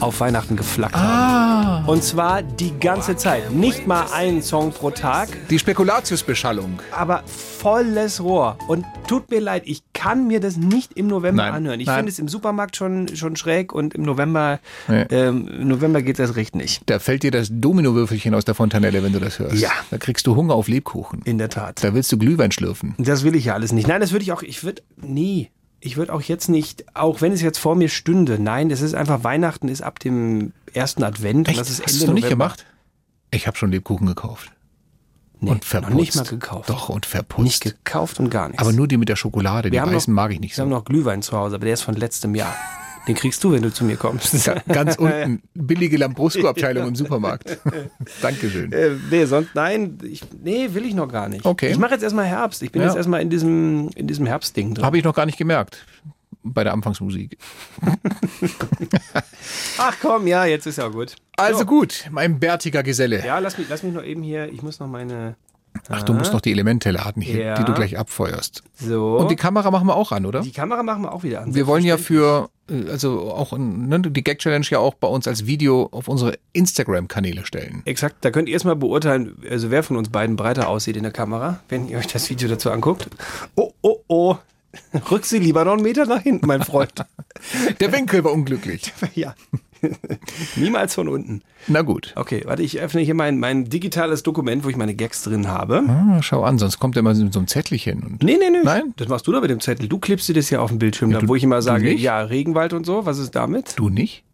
auf 0.00 0.20
Weihnachten 0.20 0.56
geflaggt 0.56 0.94
Ah. 0.94 1.78
haben. 1.80 1.88
Und 1.88 2.02
zwar 2.04 2.42
die 2.42 2.72
ganze 2.78 3.16
Zeit. 3.16 3.50
Nicht 3.52 3.86
mal 3.86 4.06
einen 4.14 4.42
Song 4.42 4.72
pro 4.72 4.90
Tag, 4.90 5.28
Die 5.50 5.58
Spekulatiusbeschallung. 5.58 6.78
aber 6.92 7.22
volles 7.26 8.22
Rohr. 8.22 8.58
Und 8.68 8.84
tut 9.06 9.30
mir 9.30 9.40
leid, 9.40 9.62
ich 9.66 9.82
kann 9.92 10.26
mir 10.26 10.40
das 10.40 10.56
nicht 10.56 10.92
im 10.94 11.06
November 11.06 11.44
Nein, 11.44 11.54
anhören. 11.54 11.80
Ich 11.80 11.88
finde 11.90 12.10
es 12.10 12.18
im 12.18 12.28
Supermarkt 12.28 12.76
schon, 12.76 13.14
schon 13.16 13.36
schräg 13.36 13.72
und 13.72 13.94
im 13.94 14.02
November, 14.02 14.60
Nee. 14.88 15.02
ähm, 15.10 15.48
im 15.48 15.68
November 15.68 16.02
geht 16.02 16.18
das 16.18 16.36
recht 16.36 16.54
nicht. 16.56 16.82
Da 16.86 16.98
fällt 16.98 17.22
dir 17.22 17.30
das 17.30 17.48
Dominowürfelchen 17.50 18.34
aus 18.34 18.44
der 18.44 18.54
Fontanelle, 18.54 19.02
wenn 19.02 19.12
du 19.12 19.20
das 19.20 19.38
hörst. 19.38 19.56
Ja. 19.56 19.70
Da 19.90 19.98
kriegst 19.98 20.26
du 20.26 20.36
Hunger 20.36 20.54
auf 20.54 20.68
Lebkuchen. 20.68 21.22
In 21.24 21.38
der 21.38 21.48
Tat. 21.48 21.82
Da 21.84 21.94
willst 21.94 22.10
du 22.12 22.18
Glühwein 22.18 22.50
schlürfen. 22.52 22.94
Das 22.98 23.24
will 23.24 23.34
ich 23.34 23.46
ja 23.46 23.54
alles 23.54 23.72
nicht. 23.72 23.86
Nein, 23.88 24.00
das 24.00 24.12
würde 24.12 24.22
ich 24.24 24.32
auch, 24.32 24.42
ich 24.42 24.64
würde, 24.64 24.82
nie. 24.96 25.50
Ich 25.86 25.98
würde 25.98 26.14
auch 26.14 26.22
jetzt 26.22 26.48
nicht, 26.48 26.84
auch 26.96 27.20
wenn 27.20 27.30
es 27.32 27.42
jetzt 27.42 27.58
vor 27.58 27.74
mir 27.74 27.90
stünde, 27.90 28.38
nein, 28.38 28.70
das 28.70 28.80
ist 28.80 28.94
einfach, 28.94 29.22
Weihnachten 29.22 29.68
ist 29.68 29.82
ab 29.82 29.98
dem 29.98 30.52
ersten 30.72 31.04
Advent 31.04 31.46
und 31.48 31.58
das 31.58 31.68
ist 31.68 31.82
Hast 31.84 31.92
Ende 31.92 32.06
du 32.06 32.12
nicht 32.14 32.24
November. 32.24 32.44
gemacht? 32.46 32.66
Ich 33.30 33.46
habe 33.46 33.58
schon 33.58 33.70
Lebkuchen 33.70 34.06
gekauft. 34.06 34.50
Nee, 35.40 35.50
und 35.50 35.64
verputzt. 35.66 35.90
Noch 35.92 36.00
nicht 36.00 36.14
mal 36.16 36.24
gekauft. 36.24 36.70
Doch, 36.70 36.88
und 36.88 37.04
verputzt. 37.04 37.44
Nicht 37.44 37.62
gekauft 37.62 38.18
und 38.18 38.30
gar 38.30 38.48
nichts. 38.48 38.62
aber 38.62 38.72
nur 38.72 38.88
die 38.88 38.96
mit 38.96 39.10
der 39.10 39.16
Schokolade. 39.16 39.68
Die 39.68 39.74
Wir 39.74 39.82
haben 39.82 39.92
weißen 39.94 40.10
noch- 40.14 40.22
mag 40.22 40.32
ich 40.32 40.40
nicht 40.40 40.56
Wir 40.56 40.62
haben 40.62 40.70
so. 40.70 40.76
noch 40.76 40.84
Glühwein 40.86 41.20
zu 41.20 41.36
Hause, 41.36 41.56
aber 41.56 41.66
der 41.66 41.74
ist 41.74 41.82
von 41.82 41.96
letztem 41.96 42.34
Jahr. 42.34 42.54
Den 43.06 43.14
kriegst 43.14 43.44
du, 43.44 43.52
wenn 43.52 43.62
du 43.62 43.70
zu 43.72 43.84
mir 43.84 43.96
kommst. 43.96 44.44
Ga- 44.46 44.62
Ganz 44.66 44.96
unten, 44.98 45.42
billige 45.54 45.96
Lambrusco-Abteilung 45.98 46.88
im 46.88 46.96
Supermarkt. 46.96 47.58
Dankeschön. 48.22 48.72
Äh, 48.72 48.90
nee, 49.10 49.24
sonst, 49.26 49.50
nein, 49.54 49.98
ich, 50.02 50.22
nee, 50.42 50.68
will 50.72 50.84
ich 50.86 50.94
noch 50.94 51.08
gar 51.12 51.28
nicht. 51.28 51.44
Okay. 51.44 51.70
Ich 51.70 51.78
mache 51.78 51.92
jetzt 51.92 52.02
erstmal 52.02 52.24
Herbst. 52.26 52.62
Ich 52.62 52.72
bin 52.72 52.80
Ja. 52.82 52.88
jetzt 52.88 52.96
erstmal 52.96 53.20
in 53.20 53.28
diesem, 53.30 53.90
in 53.94 54.06
diesem 54.06 54.24
Herbstding 54.26 54.74
drin. 54.74 54.84
Habe 54.86 54.96
ich 54.98 55.04
noch 55.04 55.14
gar 55.14 55.26
nicht 55.26 55.36
gemerkt. 55.38 55.84
Bei 56.46 56.62
der 56.62 56.74
Anfangsmusik. 56.74 57.38
Ach 59.78 59.96
komm, 60.00 60.26
ja, 60.26 60.44
jetzt 60.44 60.66
ist 60.66 60.76
ja 60.78 60.88
gut. 60.88 61.16
Also 61.36 61.60
So. 61.60 61.66
gut, 61.66 62.04
mein 62.10 62.38
bärtiger 62.38 62.82
Geselle. 62.82 63.24
Ja, 63.24 63.38
lass 63.38 63.56
mich, 63.58 63.68
lass 63.68 63.82
mich 63.82 63.92
noch 63.94 64.04
eben 64.04 64.22
hier, 64.22 64.52
ich 64.52 64.62
muss 64.62 64.78
noch 64.78 64.86
meine, 64.86 65.36
Ach, 65.88 66.02
du 66.02 66.12
musst 66.14 66.32
noch 66.32 66.40
die 66.40 66.52
Elemente 66.52 66.90
laden 66.90 67.20
hier, 67.20 67.38
Ja. 67.44 67.54
die 67.58 67.64
du 67.64 67.74
gleich 67.74 67.98
abfeuerst. 67.98 68.62
so. 68.76 69.16
Und 69.18 69.30
die 69.30 69.36
Kamera 69.36 69.70
machen 69.70 69.86
wir 69.86 69.96
auch 69.96 70.12
an, 70.12 70.24
oder? 70.26 70.40
Die 70.40 70.52
Kamera 70.52 70.82
machen 70.82 71.02
wir 71.02 71.12
auch 71.12 71.22
wieder 71.22 71.42
an. 71.42 71.54
Wir 71.54 71.66
wollen 71.66 71.84
ja 71.84 71.98
für, 71.98 72.48
äh, 72.70 72.90
also 72.90 73.32
auch 73.32 73.56
ne, 73.58 74.00
die 74.00 74.24
Gag-Challenge 74.24 74.66
ja 74.70 74.78
auch 74.78 74.94
bei 74.94 75.08
uns 75.08 75.28
als 75.28 75.46
Video 75.46 75.88
auf 75.92 76.08
unsere 76.08 76.38
Instagram-Kanäle 76.52 77.44
stellen. 77.44 77.82
Exakt, 77.84 78.16
da 78.24 78.30
könnt 78.30 78.48
ihr 78.48 78.54
erstmal 78.54 78.76
beurteilen, 78.76 79.36
also 79.50 79.70
wer 79.70 79.82
von 79.82 79.96
uns 79.96 80.08
beiden 80.08 80.36
breiter 80.36 80.68
aussieht 80.68 80.96
in 80.96 81.02
der 81.02 81.12
Kamera, 81.12 81.60
wenn 81.68 81.88
ihr 81.88 81.98
euch 81.98 82.06
das 82.06 82.30
Video 82.30 82.48
dazu 82.48 82.70
anguckt. 82.70 83.08
Oh, 83.56 83.72
oh, 83.82 83.98
oh. 84.08 84.36
Rück 85.10 85.24
sie 85.24 85.38
lieber 85.38 85.64
noch 85.64 85.74
einen 85.74 85.82
Meter 85.82 86.06
nach 86.06 86.22
hinten, 86.22 86.46
mein 86.46 86.62
Freund. 86.62 86.92
Der 87.80 87.92
Winkel 87.92 88.24
war 88.24 88.32
unglücklich. 88.32 88.92
ja. 89.14 89.34
Niemals 90.56 90.94
von 90.94 91.08
unten. 91.08 91.42
Na 91.68 91.82
gut. 91.82 92.12
Okay, 92.16 92.42
warte, 92.44 92.62
ich 92.62 92.78
öffne 92.80 93.00
hier 93.00 93.14
mein, 93.14 93.38
mein 93.38 93.64
digitales 93.64 94.22
Dokument, 94.22 94.64
wo 94.64 94.68
ich 94.68 94.76
meine 94.76 94.94
Gags 94.94 95.22
drin 95.22 95.48
habe. 95.48 95.82
Ah, 95.88 96.22
schau 96.22 96.42
an, 96.42 96.58
sonst 96.58 96.78
kommt 96.78 96.96
er 96.96 97.02
mal 97.02 97.14
mit 97.14 97.32
so 97.32 97.38
einem 97.38 97.48
Zettelchen. 97.48 98.02
Und 98.02 98.22
Nee, 98.22 98.36
nee, 98.38 98.50
nee. 98.50 98.58
Nein? 98.62 98.94
Das 98.96 99.08
machst 99.08 99.26
du 99.26 99.32
da 99.32 99.40
mit 99.40 99.50
dem 99.50 99.60
Zettel. 99.60 99.88
Du 99.88 99.98
klippst 99.98 100.28
dir 100.28 100.34
das 100.34 100.50
ja 100.50 100.60
auf 100.60 100.70
dem 100.70 100.78
Bildschirm, 100.78 101.10
da, 101.10 101.18
du- 101.20 101.28
wo 101.28 101.34
ich 101.34 101.42
immer 101.44 101.62
sage, 101.62 101.92
ja, 101.92 102.20
Regenwald 102.20 102.72
und 102.72 102.84
so. 102.86 103.06
Was 103.06 103.18
ist 103.18 103.32
damit? 103.34 103.74
du 103.76 103.88
nicht? 103.88 104.24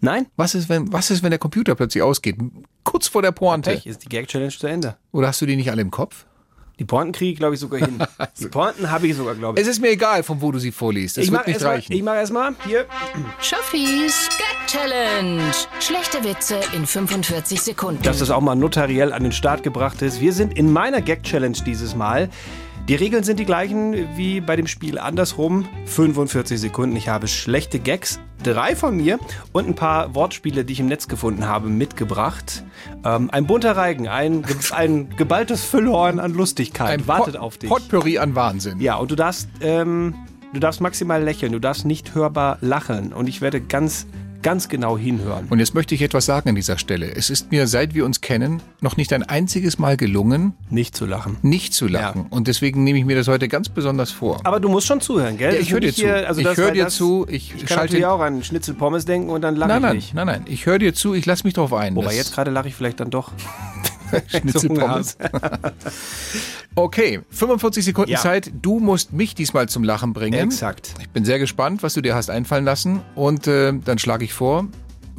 Nein? 0.00 0.26
Was 0.36 0.54
ist, 0.54 0.68
wenn, 0.68 0.92
was 0.92 1.10
ist, 1.10 1.22
wenn 1.22 1.30
der 1.30 1.38
Computer 1.38 1.74
plötzlich 1.74 2.02
ausgeht? 2.02 2.36
Kurz 2.84 3.08
vor 3.08 3.22
der 3.22 3.32
Pointe. 3.32 3.70
Pech, 3.70 3.86
ist 3.86 4.04
die 4.04 4.08
Gag-Challenge 4.08 4.52
zu 4.52 4.66
Ende. 4.66 4.96
Oder 5.12 5.28
hast 5.28 5.40
du 5.40 5.46
die 5.46 5.56
nicht 5.56 5.70
alle 5.70 5.80
im 5.82 5.90
Kopf? 5.90 6.26
Die 6.78 6.84
Pointen 6.84 7.12
kriege 7.12 7.32
ich, 7.32 7.38
glaube 7.38 7.54
ich, 7.54 7.60
sogar 7.60 7.80
hin. 7.80 7.98
Die 8.38 8.48
Pointen 8.48 8.90
habe 8.90 9.06
ich 9.06 9.16
sogar, 9.16 9.34
glaube 9.34 9.58
ich. 9.58 9.66
Es 9.66 9.70
ist 9.70 9.80
mir 9.80 9.88
egal, 9.88 10.22
von 10.22 10.42
wo 10.42 10.52
du 10.52 10.58
sie 10.58 10.72
vorliest. 10.72 11.16
Es 11.16 11.24
ich 11.24 11.30
wird 11.30 11.40
mache 11.40 11.50
nicht 11.50 11.64
reichen. 11.64 11.92
ich 11.92 12.02
mache 12.02 12.16
erstmal 12.16 12.54
hier. 12.66 12.84
Schaffis 13.40 14.28
Gag 14.36 14.66
Challenge. 14.66 15.42
Schlechte 15.80 16.22
Witze 16.22 16.60
in 16.74 16.86
45 16.86 17.62
Sekunden. 17.62 18.02
dass 18.02 18.18
das 18.18 18.30
auch 18.30 18.42
mal 18.42 18.54
notariell 18.56 19.14
an 19.14 19.22
den 19.22 19.32
Start 19.32 19.62
gebracht 19.62 20.02
ist. 20.02 20.20
Wir 20.20 20.34
sind 20.34 20.58
in 20.58 20.70
meiner 20.70 21.00
Gag-Challenge 21.00 21.56
dieses 21.64 21.94
Mal. 21.94 22.28
Die 22.88 22.94
Regeln 22.94 23.24
sind 23.24 23.40
die 23.40 23.46
gleichen 23.46 24.16
wie 24.16 24.40
bei 24.40 24.54
dem 24.54 24.66
Spiel 24.66 24.98
andersrum. 24.98 25.66
45 25.86 26.60
Sekunden. 26.60 26.94
Ich 26.94 27.08
habe 27.08 27.26
schlechte 27.26 27.78
Gags, 27.78 28.20
drei 28.54 28.76
von 28.76 28.96
mir 28.96 29.18
und 29.52 29.68
ein 29.68 29.74
paar 29.74 30.14
Wortspiele, 30.14 30.64
die 30.64 30.72
ich 30.74 30.80
im 30.80 30.86
Netz 30.86 31.08
gefunden 31.08 31.46
habe, 31.46 31.68
mitgebracht. 31.68 32.64
Ähm, 33.04 33.30
ein 33.30 33.46
bunter 33.46 33.76
Reigen, 33.76 34.08
ein, 34.08 34.44
ein 34.72 35.10
geballtes 35.16 35.64
Füllhorn 35.64 36.18
an 36.18 36.32
Lustigkeit 36.32 37.00
Ein 37.00 37.06
wartet 37.08 37.34
Pot- 37.34 37.42
auf 37.42 37.58
dich. 37.58 37.68
Potpourri 37.70 38.18
an 38.18 38.34
Wahnsinn. 38.34 38.80
Ja, 38.80 38.96
und 38.96 39.10
du 39.10 39.16
darfst, 39.16 39.48
ähm, 39.60 40.14
du 40.52 40.60
darfst 40.60 40.80
maximal 40.80 41.22
lächeln, 41.22 41.52
du 41.52 41.58
darfst 41.60 41.84
nicht 41.84 42.14
hörbar 42.14 42.58
lachen. 42.60 43.12
Und 43.12 43.28
ich 43.28 43.40
werde 43.40 43.60
ganz, 43.60 44.06
ganz 44.46 44.68
genau 44.68 44.96
hinhören. 44.96 45.48
Und 45.50 45.58
jetzt 45.58 45.74
möchte 45.74 45.96
ich 45.96 46.02
etwas 46.02 46.24
sagen 46.24 46.48
an 46.50 46.54
dieser 46.54 46.78
Stelle. 46.78 47.10
Es 47.16 47.30
ist 47.30 47.50
mir, 47.50 47.66
seit 47.66 47.94
wir 47.94 48.04
uns 48.04 48.20
kennen, 48.20 48.62
noch 48.80 48.96
nicht 48.96 49.12
ein 49.12 49.24
einziges 49.24 49.80
Mal 49.80 49.96
gelungen, 49.96 50.52
Nicht 50.70 50.96
zu 50.96 51.04
lachen. 51.04 51.36
nicht 51.42 51.74
zu 51.74 51.88
lachen. 51.88 52.26
Und 52.30 52.46
deswegen 52.46 52.84
nehme 52.84 52.96
ich 53.00 53.04
mir 53.04 53.16
das 53.16 53.26
heute 53.26 53.48
ganz 53.48 53.68
besonders 53.68 54.12
vor. 54.12 54.40
Aber 54.44 54.60
du 54.60 54.68
musst 54.68 54.86
schon 54.86 55.00
zuhören, 55.00 55.36
gell? 55.36 55.52
Ja, 55.52 55.60
ich 55.60 55.72
höre 55.72 55.80
dir 55.80 55.92
zu. 55.92 56.02
hier- 56.02 56.28
also 56.28 56.40
ich 56.40 56.46
das- 56.46 56.56
höre 56.58 56.66
weil 56.68 56.74
dir 56.74 56.84
das- 56.84 56.94
zu. 56.94 57.26
Ich, 57.28 57.34
Ich 57.54 57.58
kann 57.60 57.66
schalte. 57.68 57.82
natürlich 57.82 58.06
auch 58.06 58.20
an 58.20 58.44
Schnitzel 58.44 58.74
Pommes 58.74 59.04
denken 59.04 59.30
und 59.30 59.40
dann 59.42 59.56
lache 59.56 59.68
Nein, 59.68 59.78
ich 59.78 59.82
nein, 59.82 59.96
nicht. 59.96 60.14
nein, 60.14 60.26
nein. 60.28 60.42
Ich 60.46 60.66
höre 60.66 60.78
dir 60.78 60.94
zu. 60.94 61.14
Ich 61.14 61.26
lasse 61.26 61.42
mich 61.42 61.54
darauf 61.54 61.72
ein. 61.72 61.96
Wobei 61.96 62.14
jetzt 62.14 62.32
gerade 62.32 62.52
lache 62.52 62.68
ich 62.68 62.74
vielleicht 62.76 63.00
dann 63.00 63.10
doch. 63.10 63.32
Schnitzelpommes. 64.28 65.16
Okay, 66.74 67.20
45 67.30 67.84
Sekunden 67.84 68.10
Ja. 68.10 68.18
Zeit. 68.20 68.50
Du 68.60 68.78
musst 68.78 69.12
mich 69.12 69.34
diesmal 69.34 69.68
zum 69.68 69.82
Lachen 69.82 70.12
bringen. 70.12 70.38
Exakt. 70.38 70.94
Ich 71.00 71.08
bin 71.10 71.24
sehr 71.24 71.38
gespannt, 71.38 71.82
was 71.82 71.94
du 71.94 72.00
dir 72.02 72.14
hast 72.14 72.28
einfallen 72.30 72.64
lassen. 72.64 73.00
Und 73.14 73.46
äh, 73.46 73.72
dann 73.72 73.98
schlage 73.98 74.24
ich 74.24 74.34
vor, 74.34 74.66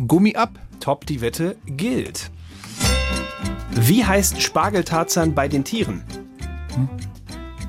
Gummi 0.07 0.35
ab. 0.35 0.51
Top, 0.79 1.05
die 1.07 1.21
Wette 1.21 1.55
gilt. 1.65 2.29
Wie 3.71 4.05
heißt 4.05 4.41
Spargeltarzan 4.41 5.33
bei 5.33 5.47
den 5.47 5.63
Tieren? 5.63 6.03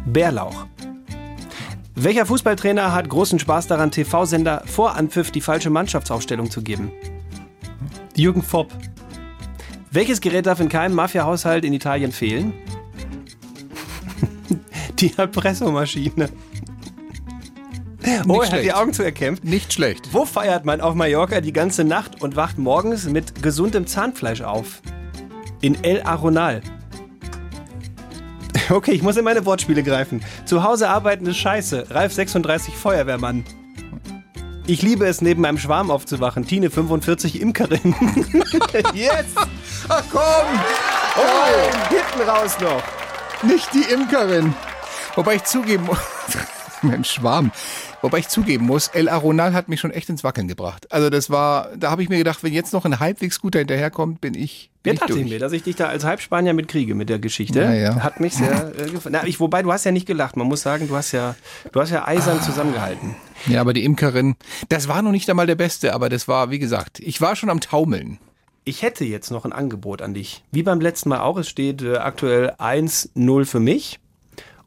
Bärlauch. 0.06 0.66
Welcher 1.94 2.26
Fußballtrainer 2.26 2.94
hat 2.94 3.08
großen 3.08 3.38
Spaß 3.38 3.66
daran, 3.66 3.90
TV-Sender 3.90 4.62
vor 4.66 4.94
Anpfiff 4.94 5.30
die 5.30 5.40
falsche 5.40 5.70
Mannschaftsaufstellung 5.70 6.50
zu 6.50 6.62
geben? 6.62 6.92
Jürgen 8.14 8.42
Fopp. 8.42 8.72
Welches 9.90 10.20
Gerät 10.20 10.46
darf 10.46 10.60
in 10.60 10.68
keinem 10.68 10.94
Mafia-Haushalt 10.94 11.64
in 11.64 11.72
Italien 11.72 12.12
fehlen? 12.12 12.52
Die 14.98 15.16
Erpressomaschine. 15.16 16.28
Oh, 18.26 18.40
er 18.40 18.50
hat 18.50 18.62
die 18.62 18.72
Augen 18.72 18.92
zu 18.92 19.02
erkämpft. 19.02 19.44
Nicht 19.44 19.72
schlecht. 19.72 20.12
Wo 20.12 20.24
feiert 20.24 20.64
man 20.64 20.80
auf 20.80 20.94
Mallorca 20.94 21.40
die 21.42 21.52
ganze 21.52 21.84
Nacht 21.84 22.22
und 22.22 22.36
wacht 22.36 22.56
morgens 22.56 23.04
mit 23.04 23.42
gesundem 23.42 23.86
Zahnfleisch 23.86 24.40
auf? 24.40 24.80
In 25.60 25.82
El 25.84 26.02
Arenal. 26.02 26.62
Okay, 28.70 28.92
ich 28.92 29.02
muss 29.02 29.16
in 29.16 29.24
meine 29.24 29.46
Wortspiele 29.46 29.82
greifen. 29.82 30.22
Zu 30.44 30.62
Hause 30.62 30.90
arbeiten 30.90 31.24
ist 31.24 31.38
scheiße. 31.38 31.86
Ralf 31.88 32.12
36 32.12 32.74
Feuerwehrmann. 32.74 33.42
Ich 34.66 34.82
liebe 34.82 35.06
es, 35.06 35.22
neben 35.22 35.46
einem 35.46 35.56
Schwarm 35.56 35.90
aufzuwachen. 35.90 36.46
Tine 36.46 36.68
45 36.68 37.40
Imkerin. 37.40 37.94
yes! 38.94 39.24
Ach 39.88 40.04
komm! 40.10 40.60
Oh, 41.16 41.88
hinten 41.88 42.28
raus 42.28 42.56
noch. 42.60 42.82
Nicht 43.42 43.68
die 43.72 43.92
Imkerin. 43.92 44.54
Wobei 45.14 45.36
ich 45.36 45.44
zugeben 45.44 45.84
muss, 45.84 45.98
mein 46.82 47.04
Schwarm. 47.04 47.52
Wobei 48.02 48.18
ich 48.18 48.28
zugeben 48.28 48.66
muss, 48.66 48.88
El 48.88 49.08
Aronal 49.08 49.52
hat 49.52 49.68
mich 49.68 49.80
schon 49.80 49.90
echt 49.90 50.08
ins 50.08 50.22
Wackeln 50.22 50.46
gebracht. 50.46 50.92
Also 50.92 51.10
das 51.10 51.30
war, 51.30 51.70
da 51.76 51.90
habe 51.90 52.02
ich 52.02 52.08
mir 52.08 52.18
gedacht, 52.18 52.44
wenn 52.44 52.52
jetzt 52.52 52.72
noch 52.72 52.84
ein 52.84 53.00
halbwegs 53.00 53.40
guter 53.40 53.58
hinterherkommt, 53.58 54.20
bin 54.20 54.34
ich, 54.34 54.70
bin 54.82 54.90
Wer 54.90 54.94
ich 54.94 55.00
dachte 55.00 55.18
ich 55.18 55.28
mir, 55.28 55.38
dass 55.40 55.52
ich 55.52 55.64
dich 55.64 55.74
da 55.74 55.86
als 55.88 56.04
Halbspanier 56.04 56.52
mitkriege 56.54 56.94
mit 56.94 57.08
der 57.08 57.18
Geschichte? 57.18 57.60
Ja, 57.60 57.72
ja. 57.72 57.96
Hat 57.96 58.20
mich 58.20 58.34
sehr 58.34 58.72
äh, 58.78 58.90
gefallen. 58.90 59.18
Ich, 59.26 59.40
wobei, 59.40 59.62
du 59.62 59.72
hast 59.72 59.84
ja 59.84 59.90
nicht 59.90 60.06
gelacht. 60.06 60.36
Man 60.36 60.46
muss 60.46 60.62
sagen, 60.62 60.86
du 60.86 60.94
hast 60.94 61.10
ja, 61.10 61.34
du 61.72 61.80
hast 61.80 61.90
ja 61.90 62.06
eisern 62.06 62.40
zusammengehalten. 62.40 63.16
Ja, 63.46 63.60
aber 63.60 63.72
die 63.72 63.84
Imkerin, 63.84 64.36
das 64.68 64.86
war 64.86 65.02
noch 65.02 65.12
nicht 65.12 65.28
einmal 65.28 65.46
der 65.46 65.56
Beste, 65.56 65.94
aber 65.94 66.08
das 66.08 66.28
war, 66.28 66.50
wie 66.50 66.60
gesagt, 66.60 67.00
ich 67.00 67.20
war 67.20 67.34
schon 67.34 67.50
am 67.50 67.60
Taumeln. 67.60 68.18
Ich 68.68 68.82
hätte 68.82 69.06
jetzt 69.06 69.30
noch 69.30 69.46
ein 69.46 69.52
Angebot 69.54 70.02
an 70.02 70.12
dich. 70.12 70.44
Wie 70.52 70.62
beim 70.62 70.78
letzten 70.82 71.08
Mal 71.08 71.20
auch. 71.20 71.38
Es 71.38 71.48
steht 71.48 71.80
äh, 71.80 71.96
aktuell 71.96 72.50
1-0 72.58 73.46
für 73.46 73.60
mich. 73.60 73.98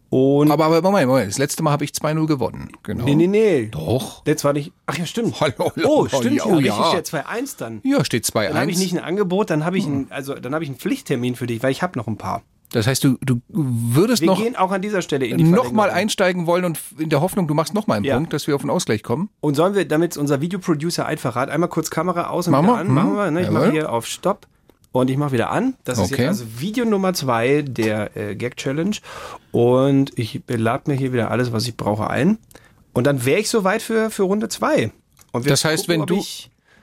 Und. 0.10 0.50
Aber, 0.50 0.66
aber 0.66 0.82
Moment, 0.82 1.08
Moment, 1.08 1.30
das 1.30 1.38
letzte 1.38 1.62
Mal 1.62 1.70
habe 1.70 1.86
ich 1.86 1.92
2-0 1.92 2.26
gewonnen. 2.26 2.72
Genau. 2.82 3.06
nee, 3.06 3.14
nee, 3.14 3.28
nee. 3.28 3.68
Doch. 3.68 4.26
Jetzt 4.26 4.44
war 4.44 4.54
nicht. 4.54 4.74
Ach 4.88 4.98
ja, 4.98 5.06
stimmt. 5.06 5.40
Hallo, 5.40 5.72
hallo, 5.76 5.88
oh, 5.88 6.08
stimmt. 6.08 6.44
hallo, 6.44 6.60
ja, 6.60 6.66
ja. 6.66 6.90
Richtig, 6.90 7.10
steht 7.10 7.26
2-1 7.28 7.58
dann. 7.60 7.82
Ja, 7.84 8.04
steht 8.04 8.26
2-1. 8.26 8.48
Dann 8.48 8.58
habe 8.58 8.72
ich 8.72 8.80
nicht 8.80 8.94
ein 8.94 9.04
Angebot, 9.04 9.52
dann 9.52 9.66
habe 9.66 9.78
ich 9.78 9.86
Hm. 9.86 9.94
ein, 9.94 10.08
also 10.10 10.34
dann 10.34 10.56
habe 10.56 10.64
ich 10.64 10.70
einen 10.72 10.80
Pflichttermin 10.80 11.36
für 11.36 11.46
dich, 11.46 11.62
weil 11.62 11.70
ich 11.70 11.84
habe 11.84 12.00
noch 12.00 12.08
ein 12.08 12.18
paar. 12.18 12.42
Das 12.74 12.88
heißt, 12.88 13.04
du, 13.04 13.18
du 13.22 13.42
würdest 13.50 14.22
Wir 14.22 14.28
noch, 14.28 14.38
gehen 14.42 14.56
auch 14.56 14.72
an 14.72 14.82
dieser 14.82 15.02
Stelle 15.02 15.26
in 15.26 15.38
die 15.38 15.44
noch 15.44 15.72
mal 15.74 15.90
einsteigen 15.90 16.46
wollen 16.48 16.64
und 16.64 16.80
in 16.98 17.10
der 17.10 17.20
Hoffnung, 17.20 17.48
du 17.48 17.54
machst 17.54 17.74
noch 17.74 17.86
mal 17.88 17.96
einen 17.96 18.06
Ja. 18.06 18.16
Punkt, 18.16 18.32
dass 18.34 18.48
wir 18.48 18.56
auf 18.56 18.62
den 18.62 18.70
Ausgleich 18.70 19.04
kommen. 19.04 19.30
Und 19.42 19.56
sollen 19.56 19.76
wir, 19.76 19.86
damit 19.86 20.16
unser 20.18 20.40
Videoproducer 20.42 21.06
einfach 21.06 21.36
hat, 21.36 21.50
einmal 21.50 21.70
kurz 21.70 21.90
Kamera 21.90 22.28
aus 22.30 22.48
und 22.48 22.52
Machen 22.54 22.66
wieder 22.66 22.74
wir. 22.76 22.80
an, 22.80 22.88
Mhm. 22.88 22.94
machen 22.94 23.16
wir. 23.16 23.32
Ne? 23.32 23.42
Ich 23.42 23.52
mache 23.52 23.72
hier 23.72 23.92
auf 23.92 24.06
Stopp 24.08 24.48
und 24.94 25.10
ich 25.10 25.18
mache 25.18 25.34
wieder 25.34 25.50
an. 25.52 25.74
Das 25.84 25.98
ist 25.98 26.14
Okay. 26.14 26.22
jetzt 26.24 26.28
also 26.30 26.46
Video 26.60 26.86
Nummer 26.86 27.14
zwei 27.14 27.62
der 27.62 28.16
äh, 28.16 28.36
Gag 28.36 28.56
Challenge. 28.56 28.96
Und 29.52 30.18
ich 30.18 30.42
lade 30.48 30.90
mir 30.90 30.96
hier 30.98 31.12
wieder 31.14 31.32
alles, 31.32 31.52
was 31.52 31.68
ich 31.68 31.76
brauche, 31.76 32.10
ein. 32.10 32.38
Und 32.94 33.06
dann 33.06 33.26
wäre 33.26 33.40
ich 33.42 33.50
soweit 33.50 33.82
für, 33.82 34.10
für 34.10 34.24
Runde 34.24 34.48
zwei. 34.50 34.92
Und 35.34 35.46
wir 35.46 35.50
Das 35.50 35.66
heißt, 35.66 35.88
gucken, 35.88 36.02
wenn 36.02 36.08
du, 36.08 36.24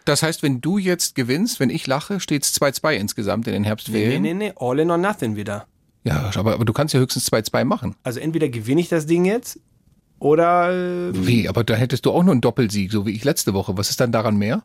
das 0.04 0.22
heißt, 0.22 0.42
wenn 0.42 0.60
du 0.60 0.78
jetzt 0.78 1.14
gewinnst, 1.14 1.60
wenn 1.60 1.70
ich 1.70 1.86
lache, 1.86 2.20
steht 2.20 2.44
es 2.44 2.58
2-2 2.60 2.92
insgesamt 2.94 3.46
in 3.46 3.52
den 3.54 3.62
nee, 3.62 3.68
Herbstferien. 3.68 4.22
nee, 4.22 4.34
nee, 4.34 4.52
all 4.58 4.78
in 4.78 4.90
or 4.90 4.96
nothing 4.98 5.36
wieder. 5.36 5.66
Ja, 6.08 6.30
aber, 6.34 6.54
aber 6.54 6.64
du 6.64 6.72
kannst 6.72 6.94
ja 6.94 7.00
höchstens 7.00 7.30
2-2 7.30 7.64
machen. 7.64 7.94
Also 8.02 8.20
entweder 8.20 8.48
gewinne 8.48 8.80
ich 8.80 8.88
das 8.88 9.06
Ding 9.06 9.24
jetzt 9.24 9.60
oder 10.18 10.70
äh, 10.70 11.26
Wie? 11.26 11.48
Aber 11.48 11.64
da 11.64 11.74
hättest 11.74 12.06
du 12.06 12.12
auch 12.12 12.22
nur 12.22 12.32
einen 12.32 12.40
Doppelsieg, 12.40 12.90
so 12.92 13.06
wie 13.06 13.12
ich 13.12 13.24
letzte 13.24 13.54
Woche. 13.54 13.76
Was 13.76 13.90
ist 13.90 14.00
dann 14.00 14.12
daran 14.12 14.36
mehr? 14.36 14.62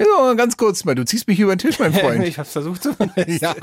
Ja, 0.00 0.34
ganz 0.34 0.56
kurz 0.56 0.84
mal, 0.84 0.94
du 0.94 1.04
ziehst 1.04 1.26
mich 1.28 1.40
über 1.40 1.54
den 1.54 1.58
Tisch, 1.58 1.78
mein 1.78 1.92
Freund. 1.94 2.24
ich 2.24 2.38
habe 2.38 2.48
versucht 2.48 2.82
zu. 2.82 2.90
ja. 3.26 3.54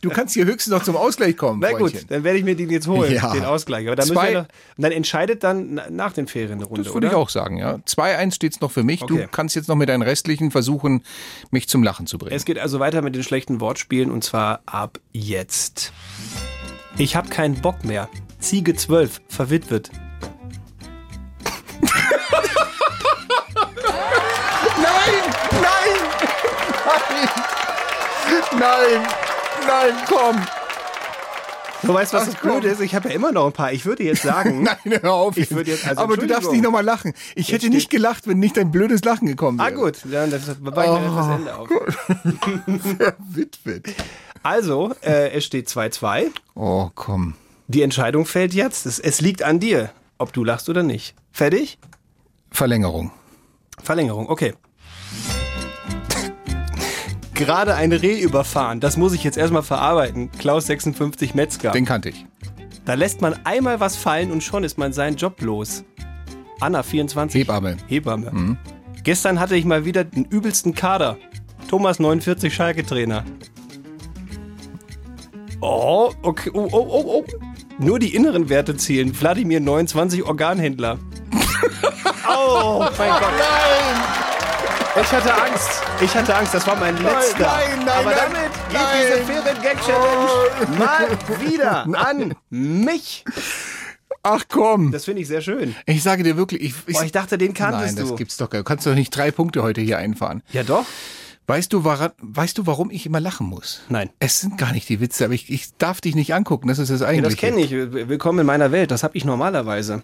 Du 0.00 0.10
kannst 0.10 0.34
hier 0.34 0.44
höchstens 0.44 0.72
noch 0.72 0.82
zum 0.82 0.96
Ausgleich 0.96 1.36
kommen, 1.36 1.60
Na 1.60 1.70
gut, 1.70 1.80
Freundchen. 1.90 2.06
dann 2.08 2.24
werde 2.24 2.38
ich 2.38 2.44
mir 2.44 2.54
den 2.56 2.70
jetzt 2.70 2.86
holen, 2.86 3.12
Ja. 3.12 3.32
den 3.32 3.44
Ausgleich. 3.44 3.86
Aber 3.86 3.96
dann, 3.96 4.08
müssen 4.08 4.22
wir 4.22 4.32
noch, 4.32 4.40
und 4.76 4.82
dann 4.84 4.92
entscheidet 4.92 5.42
dann 5.44 5.74
na- 5.74 5.90
nach 5.90 6.12
den 6.12 6.26
Ferien 6.26 6.52
eine 6.58 6.64
Runde, 6.64 6.84
Das 6.84 6.94
würde 6.94 7.08
ich 7.08 7.14
auch 7.14 7.28
sagen, 7.30 7.56
ja. 7.56 7.78
2-1 7.86 8.34
steht's 8.34 8.60
noch 8.60 8.70
für 8.70 8.82
mich. 8.84 9.02
Okay. 9.02 9.16
Du 9.22 9.28
kannst 9.28 9.56
jetzt 9.56 9.68
noch 9.68 9.76
mit 9.76 9.88
deinen 9.88 10.02
restlichen 10.02 10.50
versuchen, 10.50 11.02
mich 11.50 11.68
zum 11.68 11.82
Lachen 11.82 12.06
zu 12.06 12.18
bringen. 12.18 12.34
Es 12.36 12.44
geht 12.44 12.58
also 12.58 12.78
weiter 12.80 13.02
mit 13.02 13.14
den 13.14 13.22
schlechten 13.22 13.60
Wortspielen 13.60 14.10
und 14.10 14.22
zwar 14.24 14.60
ab 14.66 14.98
jetzt. 15.12 15.92
Ich 16.98 17.16
habe 17.16 17.28
keinen 17.28 17.60
Bock 17.60 17.84
mehr. 17.84 18.08
Ziege 18.38 18.74
12, 18.74 19.20
verwitwet. 19.28 19.90
Nein! 28.60 29.06
Nein! 29.66 29.94
Komm! 30.06 30.36
Du 31.82 31.94
weißt, 31.94 32.12
was 32.12 32.22
Ach, 32.24 32.26
das 32.26 32.34
Blöde 32.42 32.68
ist? 32.68 32.80
Ich 32.80 32.94
habe 32.94 33.08
ja 33.08 33.14
immer 33.14 33.32
noch 33.32 33.46
ein 33.46 33.52
paar. 33.52 33.72
Ich 33.72 33.86
würde 33.86 34.02
jetzt 34.02 34.20
sagen, 34.22 34.62
Nein, 34.84 35.00
hör 35.00 35.14
auf. 35.14 35.38
Ich 35.38 35.50
würde 35.50 35.70
jetzt- 35.70 35.86
also 35.88 36.02
Aber 36.02 36.18
du 36.18 36.26
darfst 36.26 36.52
nicht 36.52 36.62
nochmal 36.62 36.84
lachen. 36.84 37.14
Ich 37.34 37.48
hätte 37.48 37.60
steht- 37.60 37.72
nicht 37.72 37.88
gelacht, 37.90 38.28
wenn 38.28 38.38
nicht 38.38 38.58
dein 38.58 38.70
blödes 38.70 39.02
Lachen 39.02 39.26
gekommen 39.26 39.58
wäre. 39.58 39.68
ah 39.68 39.70
gut, 39.70 39.96
dann 40.04 40.30
das 40.30 40.46
war 40.46 40.54
ich 40.84 41.00
mir 41.00 41.16
das 41.16 41.28
Ende 41.28 41.56
auf. 41.56 41.68
Witwit. 43.34 43.94
Also, 44.42 44.94
äh, 45.02 45.30
es 45.30 45.44
steht 45.46 45.68
2-2. 45.68 46.26
Oh, 46.54 46.90
komm. 46.94 47.34
Die 47.68 47.80
Entscheidung 47.82 48.26
fällt 48.26 48.52
jetzt. 48.52 48.84
Es, 48.84 48.98
es 48.98 49.22
liegt 49.22 49.42
an 49.42 49.58
dir, 49.58 49.90
ob 50.18 50.32
du 50.34 50.44
lachst 50.44 50.68
oder 50.68 50.82
nicht. 50.82 51.14
Fertig? 51.32 51.78
Verlängerung. 52.50 53.10
Verlängerung, 53.82 54.28
okay. 54.28 54.52
Gerade 57.40 57.74
ein 57.74 57.90
Reh 57.90 58.20
überfahren. 58.20 58.80
Das 58.80 58.98
muss 58.98 59.14
ich 59.14 59.24
jetzt 59.24 59.38
erstmal 59.38 59.62
verarbeiten. 59.62 60.30
Klaus 60.30 60.66
56 60.66 61.34
Metzger. 61.34 61.70
Den 61.70 61.86
kannte 61.86 62.10
ich. 62.10 62.26
Da 62.84 62.92
lässt 62.92 63.22
man 63.22 63.34
einmal 63.44 63.80
was 63.80 63.96
fallen 63.96 64.30
und 64.30 64.42
schon 64.42 64.62
ist 64.62 64.76
man 64.76 64.92
seinen 64.92 65.16
Job 65.16 65.40
los. 65.40 65.82
Anna 66.60 66.82
24. 66.82 67.40
Hebamme. 67.40 67.78
Hebamme. 67.86 68.58
Gestern 69.04 69.40
hatte 69.40 69.56
ich 69.56 69.64
mal 69.64 69.86
wieder 69.86 70.04
den 70.04 70.26
übelsten 70.26 70.74
Kader. 70.74 71.16
Thomas 71.66 71.98
49 71.98 72.54
Schalke-Trainer. 72.54 73.24
Oh, 75.62 76.12
okay. 76.20 76.50
Oh, 76.52 76.68
oh, 76.70 76.86
oh, 76.90 77.04
oh. 77.06 77.24
Nur 77.78 77.98
die 77.98 78.14
inneren 78.14 78.50
Werte 78.50 78.76
zählen. 78.76 79.18
Wladimir 79.18 79.60
29 79.60 80.24
Organhändler. 80.24 80.98
oh, 82.28 82.84
mein 82.98 83.10
Gott. 83.12 83.32
Nein! 83.38 84.29
Ich 84.96 85.12
hatte 85.12 85.32
Angst. 85.32 85.82
Ich 86.00 86.14
hatte 86.14 86.34
Angst. 86.34 86.54
Das 86.54 86.66
war 86.66 86.76
mein 86.76 86.96
letzter. 87.02 87.38
nein, 87.46 87.78
nein, 87.84 87.88
Aber 87.88 88.10
nein, 88.10 88.18
damit 88.32 88.52
geht 88.68 88.80
nein. 88.80 88.96
diese 89.00 89.32
Favorite 89.32 89.60
Gag 89.62 89.78
Challenge 89.84 90.78
mal 90.78 91.40
wieder 91.40 91.86
an 92.06 92.34
mich. 92.50 93.24
Ach 94.22 94.42
komm. 94.48 94.90
Das 94.92 95.04
finde 95.04 95.22
ich 95.22 95.28
sehr 95.28 95.40
schön. 95.40 95.74
Ich 95.86 96.02
sage 96.02 96.22
dir 96.24 96.36
wirklich, 96.36 96.60
ich, 96.62 96.74
ich, 96.86 96.94
Boah, 96.96 97.04
ich 97.04 97.12
dachte, 97.12 97.38
den 97.38 97.54
kanntest 97.54 97.96
Nein, 97.96 98.02
das 98.04 98.08
du. 98.10 98.16
gibt's 98.16 98.36
doch 98.36 98.50
gar 98.50 98.58
nicht. 98.58 98.66
Du 98.66 98.68
kannst 98.68 98.86
doch 98.86 98.94
nicht 98.94 99.10
drei 99.16 99.30
Punkte 99.30 99.62
heute 99.62 99.80
hier 99.80 99.98
einfahren. 99.98 100.42
Ja, 100.52 100.62
doch. 100.64 100.84
Weißt 101.46 101.72
du, 101.72 101.84
waran, 101.84 102.12
weißt 102.20 102.58
du, 102.58 102.66
warum 102.66 102.90
ich 102.90 103.06
immer 103.06 103.18
lachen 103.20 103.46
muss? 103.46 103.80
Nein. 103.88 104.10
Es 104.18 104.40
sind 104.40 104.56
gar 104.58 104.72
nicht 104.72 104.88
die 104.88 105.00
Witze, 105.00 105.24
aber 105.24 105.34
ich, 105.34 105.50
ich 105.50 105.68
darf 105.78 106.00
dich 106.00 106.14
nicht 106.14 106.34
angucken. 106.34 106.68
Das 106.68 106.78
ist 106.78 106.90
das 106.90 107.00
Ja, 107.00 107.06
eigentlich. 107.08 107.34
das 107.34 107.36
kenne 107.40 107.60
ich. 107.60 107.70
Willkommen 107.72 108.40
in 108.40 108.46
meiner 108.46 108.70
Welt. 108.72 108.90
Das 108.90 109.02
habe 109.02 109.16
ich 109.16 109.24
normalerweise. 109.24 110.02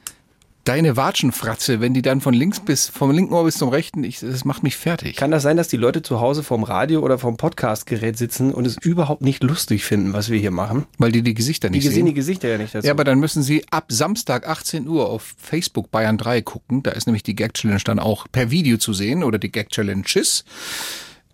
Deine 0.67 0.97
Watschenfratze, 0.97 1.81
wenn 1.81 1.95
die 1.95 2.03
dann 2.03 2.21
von 2.21 2.35
links 2.35 2.59
bis 2.59 2.89
vom 2.89 3.13
linken 3.13 3.33
Ohr 3.35 3.45
bis 3.45 3.57
zum 3.57 3.69
rechten, 3.69 4.03
ich, 4.03 4.19
das 4.19 4.45
macht 4.45 4.65
mich 4.65 4.77
fertig. 4.77 5.15
Kann 5.15 5.31
das 5.31 5.45
sein, 5.45 5.57
dass 5.57 5.69
die 5.69 5.77
Leute 5.77 6.03
zu 6.03 6.21
Hause 6.21 6.43
vorm 6.43 6.65
Radio 6.65 7.03
oder 7.03 7.19
vom 7.19 7.37
Podcastgerät 7.37 8.19
sitzen 8.19 8.53
und 8.53 8.67
es 8.67 8.77
überhaupt 8.77 9.23
nicht 9.23 9.45
lustig 9.45 9.85
finden, 9.85 10.13
was 10.13 10.29
wir 10.29 10.41
hier 10.41 10.51
machen? 10.51 10.85
weil 10.99 11.13
die 11.13 11.23
die 11.23 11.35
Gesichter 11.35 11.69
Die 11.69 11.79
nicht 11.79 11.85
sehen 11.85 11.95
sehen. 11.95 12.07
die 12.07 12.15
Gesichter 12.15 12.49
ja 12.49 12.59
nicht 12.59 12.75
dazu. 12.75 12.85
Ja, 12.85 12.93
aber 12.95 13.05
dann 13.05 13.21
müssen 13.21 13.45
Sie 13.45 13.65
ab 13.71 13.85
Samstag 13.91 14.49
18 14.49 14.89
Uhr 14.89 15.09
auf 15.09 15.37
Facebook 15.39 15.93
Bayern 15.93 16.19
3 16.19 16.43
gucken. 16.43 16.83
Da 16.83 16.91
ist 16.91 17.07
nämlich 17.07 17.23
die 17.23 17.37
Gag 17.37 17.55
Challenge 17.55 17.83
dann 17.85 18.01
auch 18.01 18.27
per 18.33 18.51
Video 18.51 18.77
zu 18.77 18.93
sehen 18.93 19.23
oder 19.23 19.39
die 19.39 19.53
Gag 19.53 19.69
Challenges. 19.71 20.45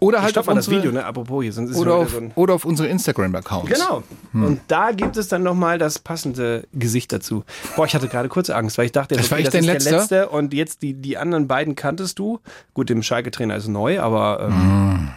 Oder 0.02 0.18
ich 0.18 0.24
halt 0.24 0.32
stopp 0.32 0.48
auf 0.48 0.56
unsere, 0.56 0.76
Video, 0.76 0.90
ne? 0.90 1.04
Apropos, 1.04 1.42
hier, 1.42 1.52
sonst 1.52 1.76
oder 1.76 1.94
auf, 1.94 2.10
so 2.10 2.30
oder 2.34 2.54
auf 2.54 2.64
unsere 2.64 2.88
Instagram 2.88 3.34
Accounts. 3.36 3.70
Genau. 3.72 4.02
Hm. 4.32 4.44
Und 4.44 4.60
da 4.66 4.90
gibt 4.90 5.16
es 5.16 5.28
dann 5.28 5.42
nochmal 5.44 5.78
das 5.78 6.00
passende 6.00 6.66
Gesicht 6.72 7.12
dazu. 7.12 7.44
Boah, 7.76 7.86
ich 7.86 7.94
hatte 7.94 8.08
gerade 8.08 8.28
kurz 8.28 8.50
Angst, 8.50 8.78
weil 8.78 8.86
ich 8.86 8.92
dachte, 8.92 9.14
Das 9.14 9.30
war 9.30 9.38
okay, 9.38 9.46
echt 9.46 9.54
das 9.54 9.60
ist 9.60 9.68
dein 9.68 9.78
der 9.78 9.92
letzter? 9.92 10.16
letzte 10.16 10.28
und 10.30 10.52
jetzt 10.54 10.82
die, 10.82 10.94
die 10.94 11.16
anderen 11.18 11.46
beiden 11.46 11.76
kanntest 11.76 12.18
du. 12.18 12.40
Gut, 12.74 12.90
dem 12.90 13.02
Schalke-Trainer 13.02 13.54
ist 13.56 13.68
neu, 13.68 14.00
aber 14.00 14.48
ähm, 14.50 15.08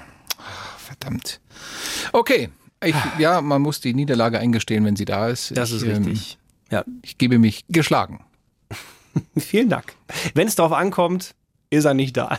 Verdammt. 0.77 1.39
Okay. 2.11 2.49
Ich, 2.83 2.95
ja, 3.17 3.41
man 3.41 3.61
muss 3.63 3.81
die 3.81 3.95
Niederlage 3.95 4.37
eingestehen, 4.37 4.85
wenn 4.85 4.95
sie 4.95 5.05
da 5.05 5.29
ist. 5.29 5.57
das 5.57 5.71
ich, 5.71 5.77
ist 5.77 5.83
ähm, 5.83 6.03
richtig. 6.03 6.37
Ja, 6.71 6.83
Ich 7.01 7.17
gebe 7.17 7.39
mich 7.39 7.65
geschlagen. 7.69 8.23
vielen 9.37 9.69
Dank. 9.69 9.93
Wenn 10.35 10.47
es 10.47 10.55
darauf 10.55 10.73
ankommt, 10.73 11.33
ist 11.69 11.85
er 11.85 11.93
nicht 11.93 12.15
da. 12.17 12.37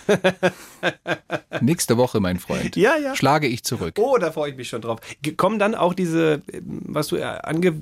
Nächste 1.60 1.96
Woche, 1.96 2.20
mein 2.20 2.38
Freund. 2.38 2.76
ja, 2.76 2.96
ja. 2.96 3.14
Schlage 3.16 3.46
ich 3.46 3.64
zurück. 3.64 3.94
Oh, 3.98 4.16
da 4.18 4.30
freue 4.32 4.50
ich 4.50 4.56
mich 4.56 4.68
schon 4.68 4.80
drauf. 4.80 5.00
Kommen 5.36 5.58
dann 5.58 5.74
auch 5.74 5.94
diese, 5.94 6.42
ähm, 6.52 6.82
was 6.86 7.08
du 7.08 7.16
äh, 7.16 7.22
ange, 7.24 7.74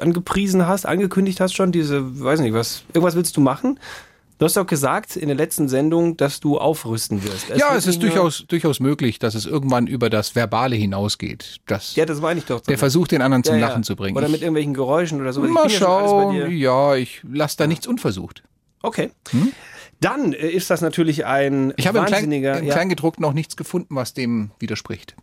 angepriesen 0.00 0.66
hast, 0.66 0.86
angekündigt 0.86 1.40
hast 1.40 1.54
schon, 1.54 1.72
diese, 1.72 2.22
weiß 2.22 2.40
nicht, 2.40 2.54
was, 2.54 2.84
irgendwas 2.88 3.14
willst 3.14 3.36
du 3.36 3.40
machen? 3.40 3.78
Du 4.38 4.46
hast 4.46 4.56
doch 4.56 4.66
gesagt 4.66 5.14
in 5.14 5.28
der 5.28 5.36
letzten 5.36 5.68
Sendung, 5.68 6.16
dass 6.16 6.40
du 6.40 6.58
aufrüsten 6.58 7.22
wirst. 7.22 7.48
ja, 7.50 7.68
wird 7.70 7.78
es 7.78 7.86
ist 7.86 8.02
durchaus, 8.02 8.44
durchaus 8.48 8.80
möglich, 8.80 9.20
dass 9.20 9.36
es 9.36 9.46
irgendwann 9.46 9.86
über 9.86 10.10
das 10.10 10.34
Verbale 10.34 10.74
hinausgeht. 10.74 11.60
Dass 11.66 11.94
Ja, 11.94 12.06
das 12.06 12.20
meine 12.20 12.40
ich 12.40 12.46
doch. 12.46 12.60
der 12.60 12.76
Versuch, 12.76 13.06
den 13.06 13.22
anderen 13.22 13.44
zum 13.44 13.54
Ja, 13.54 13.60
ja. 13.60 13.68
Lachen 13.68 13.84
zu 13.84 13.94
bringen. 13.94 14.16
Oder 14.16 14.28
mit 14.28 14.40
irgendwelchen 14.40 14.74
Geräuschen 14.74 15.20
oder 15.20 15.32
so. 15.32 15.42
Mal 15.42 15.70
ja 15.70 15.78
schauen. 15.78 16.50
Ja, 16.50 16.96
ich 16.96 17.20
lasse 17.22 17.56
da 17.56 17.68
nichts 17.68 17.86
unversucht. 17.86 18.42
Okay. 18.82 19.12
Dann 20.02 20.32
äh, 20.32 20.48
ist 20.48 20.68
das 20.68 20.80
natürlich 20.80 21.24
ein 21.24 21.72
Ich 21.76 21.86
habe 21.86 21.98
im, 21.98 22.04
Klein, 22.04 22.22
wahnsinniger. 22.22 22.58
im 22.58 22.68
Kleingedruckten 22.68 23.22
noch 23.22 23.32
nichts 23.32 23.56
gefunden, 23.56 23.96
was 23.96 24.12
dem 24.12 24.50
widerspricht. 24.58 25.14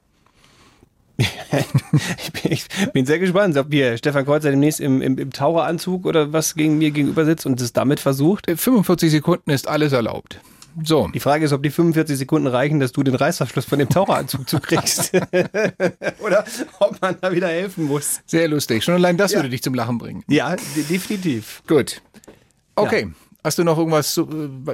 ich, 1.20 2.32
bin, 2.32 2.52
ich, 2.52 2.68
bin, 2.94 3.06
sehr 3.06 3.20
gespannt, 3.20 3.58
ob 3.58 3.68
hier 3.72 3.98
Stefan 3.98 4.24
Kreuzer 4.24 4.52
demnächst 4.52 4.80
im, 4.80 5.02
im, 5.02 5.18
im 5.18 5.32
Taucheranzug 5.32 6.06
oder 6.06 6.32
was 6.32 6.56
gegen 6.56 6.78
mir 6.78 6.92
gegenüber 6.92 7.26
sitzt 7.26 7.46
und 7.46 7.60
es 7.60 7.74
damit 7.74 8.00
versucht. 8.00 8.46
45 8.50 9.12
Sekunden 9.12 9.52
ist 9.52 9.68
alles 9.68 9.92
erlaubt. 9.92 10.40
So. 10.82 11.10
Die 11.10 11.20
Frage 11.20 11.44
ist, 11.44 11.52
ob 11.52 11.62
die 11.62 11.72
45 11.72 12.18
Sekunden 12.18 12.48
reichen, 12.48 12.80
dass 12.80 12.94
du 12.94 13.04
den 13.04 13.16
Reißverschluss 13.16 13.66
von 13.66 13.80
dem 13.80 13.90
Taucheranzug 13.90 14.48
zukriegst. 14.48 15.12
Oder 16.20 16.46
ob 16.80 17.02
man 17.02 17.18
da 17.20 17.34
wieder 17.34 17.50
helfen 17.50 17.86
muss. 17.86 18.22
Sehr 18.26 18.48
lustig. 18.48 18.86
Schon 18.86 18.94
allein 18.94 19.18
das 19.18 19.34
ja. 19.34 19.40
würde 19.40 19.50
dich 19.50 19.62
zum 19.62 19.74
Lachen 19.74 19.98
bringen. 19.98 20.24
Ja, 20.30 20.56
definitiv. 20.90 21.64
Gut. 21.68 22.02
Okay. 22.76 23.08
Ja. 23.08 23.29
Hast 23.50 23.58
du 23.58 23.64
noch 23.64 23.80
irgendwas 23.80 24.16
äh, 24.16 24.22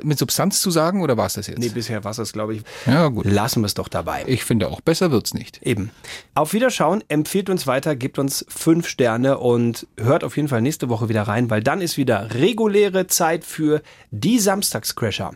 mit 0.03 0.19
Substanz 0.19 0.59
zu 0.59 0.69
sagen 0.69 1.01
oder 1.01 1.15
war 1.15 1.27
es 1.27 1.35
das 1.35 1.47
jetzt? 1.47 1.59
Nee, 1.59 1.69
bisher 1.69 2.03
war 2.03 2.11
es, 2.11 2.33
glaube 2.33 2.55
ich. 2.55 2.63
Ja, 2.85 3.07
gut. 3.07 3.25
Lassen 3.25 3.61
wir 3.61 3.67
es 3.67 3.73
doch 3.73 3.87
dabei. 3.87 4.25
Ich 4.27 4.43
finde 4.43 4.67
auch, 4.67 4.81
besser 4.81 5.11
wird's 5.11 5.33
nicht. 5.33 5.61
Eben. 5.61 5.91
Auf 6.33 6.51
Wiederschauen, 6.51 7.01
empfiehlt 7.07 7.49
uns 7.49 7.67
weiter, 7.67 7.95
gebt 7.95 8.19
uns 8.19 8.45
fünf 8.49 8.89
Sterne 8.89 9.37
und 9.37 9.87
hört 9.97 10.25
auf 10.25 10.35
jeden 10.35 10.49
Fall 10.49 10.61
nächste 10.61 10.89
Woche 10.89 11.07
wieder 11.07 11.21
rein, 11.21 11.49
weil 11.49 11.63
dann 11.63 11.79
ist 11.79 11.95
wieder 11.95 12.33
reguläre 12.33 13.07
Zeit 13.07 13.45
für 13.45 13.81
die 14.11 14.39
Samstagscrasher. 14.39 15.31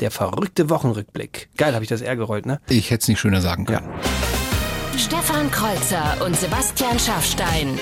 Der 0.00 0.10
verrückte 0.10 0.68
Wochenrückblick. 0.68 1.48
Geil, 1.56 1.74
habe 1.74 1.84
ich 1.84 1.90
das 1.90 2.00
R 2.00 2.16
gerollt, 2.16 2.44
ne? 2.44 2.60
Ich 2.68 2.90
hätte 2.90 3.02
es 3.02 3.08
nicht 3.08 3.20
schöner 3.20 3.40
sagen 3.40 3.66
können. 3.66 3.86
Ja. 3.86 4.98
Stefan 4.98 5.48
Kreuzer 5.52 6.16
und 6.26 6.34
Sebastian 6.34 6.98
Schaffstein. 6.98 7.78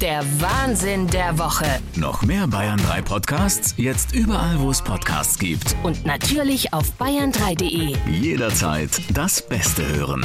Der 0.00 0.22
Wahnsinn 0.40 1.08
der 1.08 1.38
Woche. 1.38 1.66
Noch 1.94 2.22
mehr 2.22 2.46
Bayern 2.46 2.80
3 2.88 3.02
Podcasts, 3.02 3.74
jetzt 3.76 4.14
überall, 4.14 4.58
wo 4.58 4.70
es 4.70 4.80
Podcasts 4.80 5.38
gibt. 5.38 5.76
Und 5.82 6.06
natürlich 6.06 6.72
auf 6.72 6.86
bayern3.de. 6.98 7.96
Jederzeit 8.10 8.90
das 9.12 9.46
Beste 9.46 9.86
hören. 9.86 10.24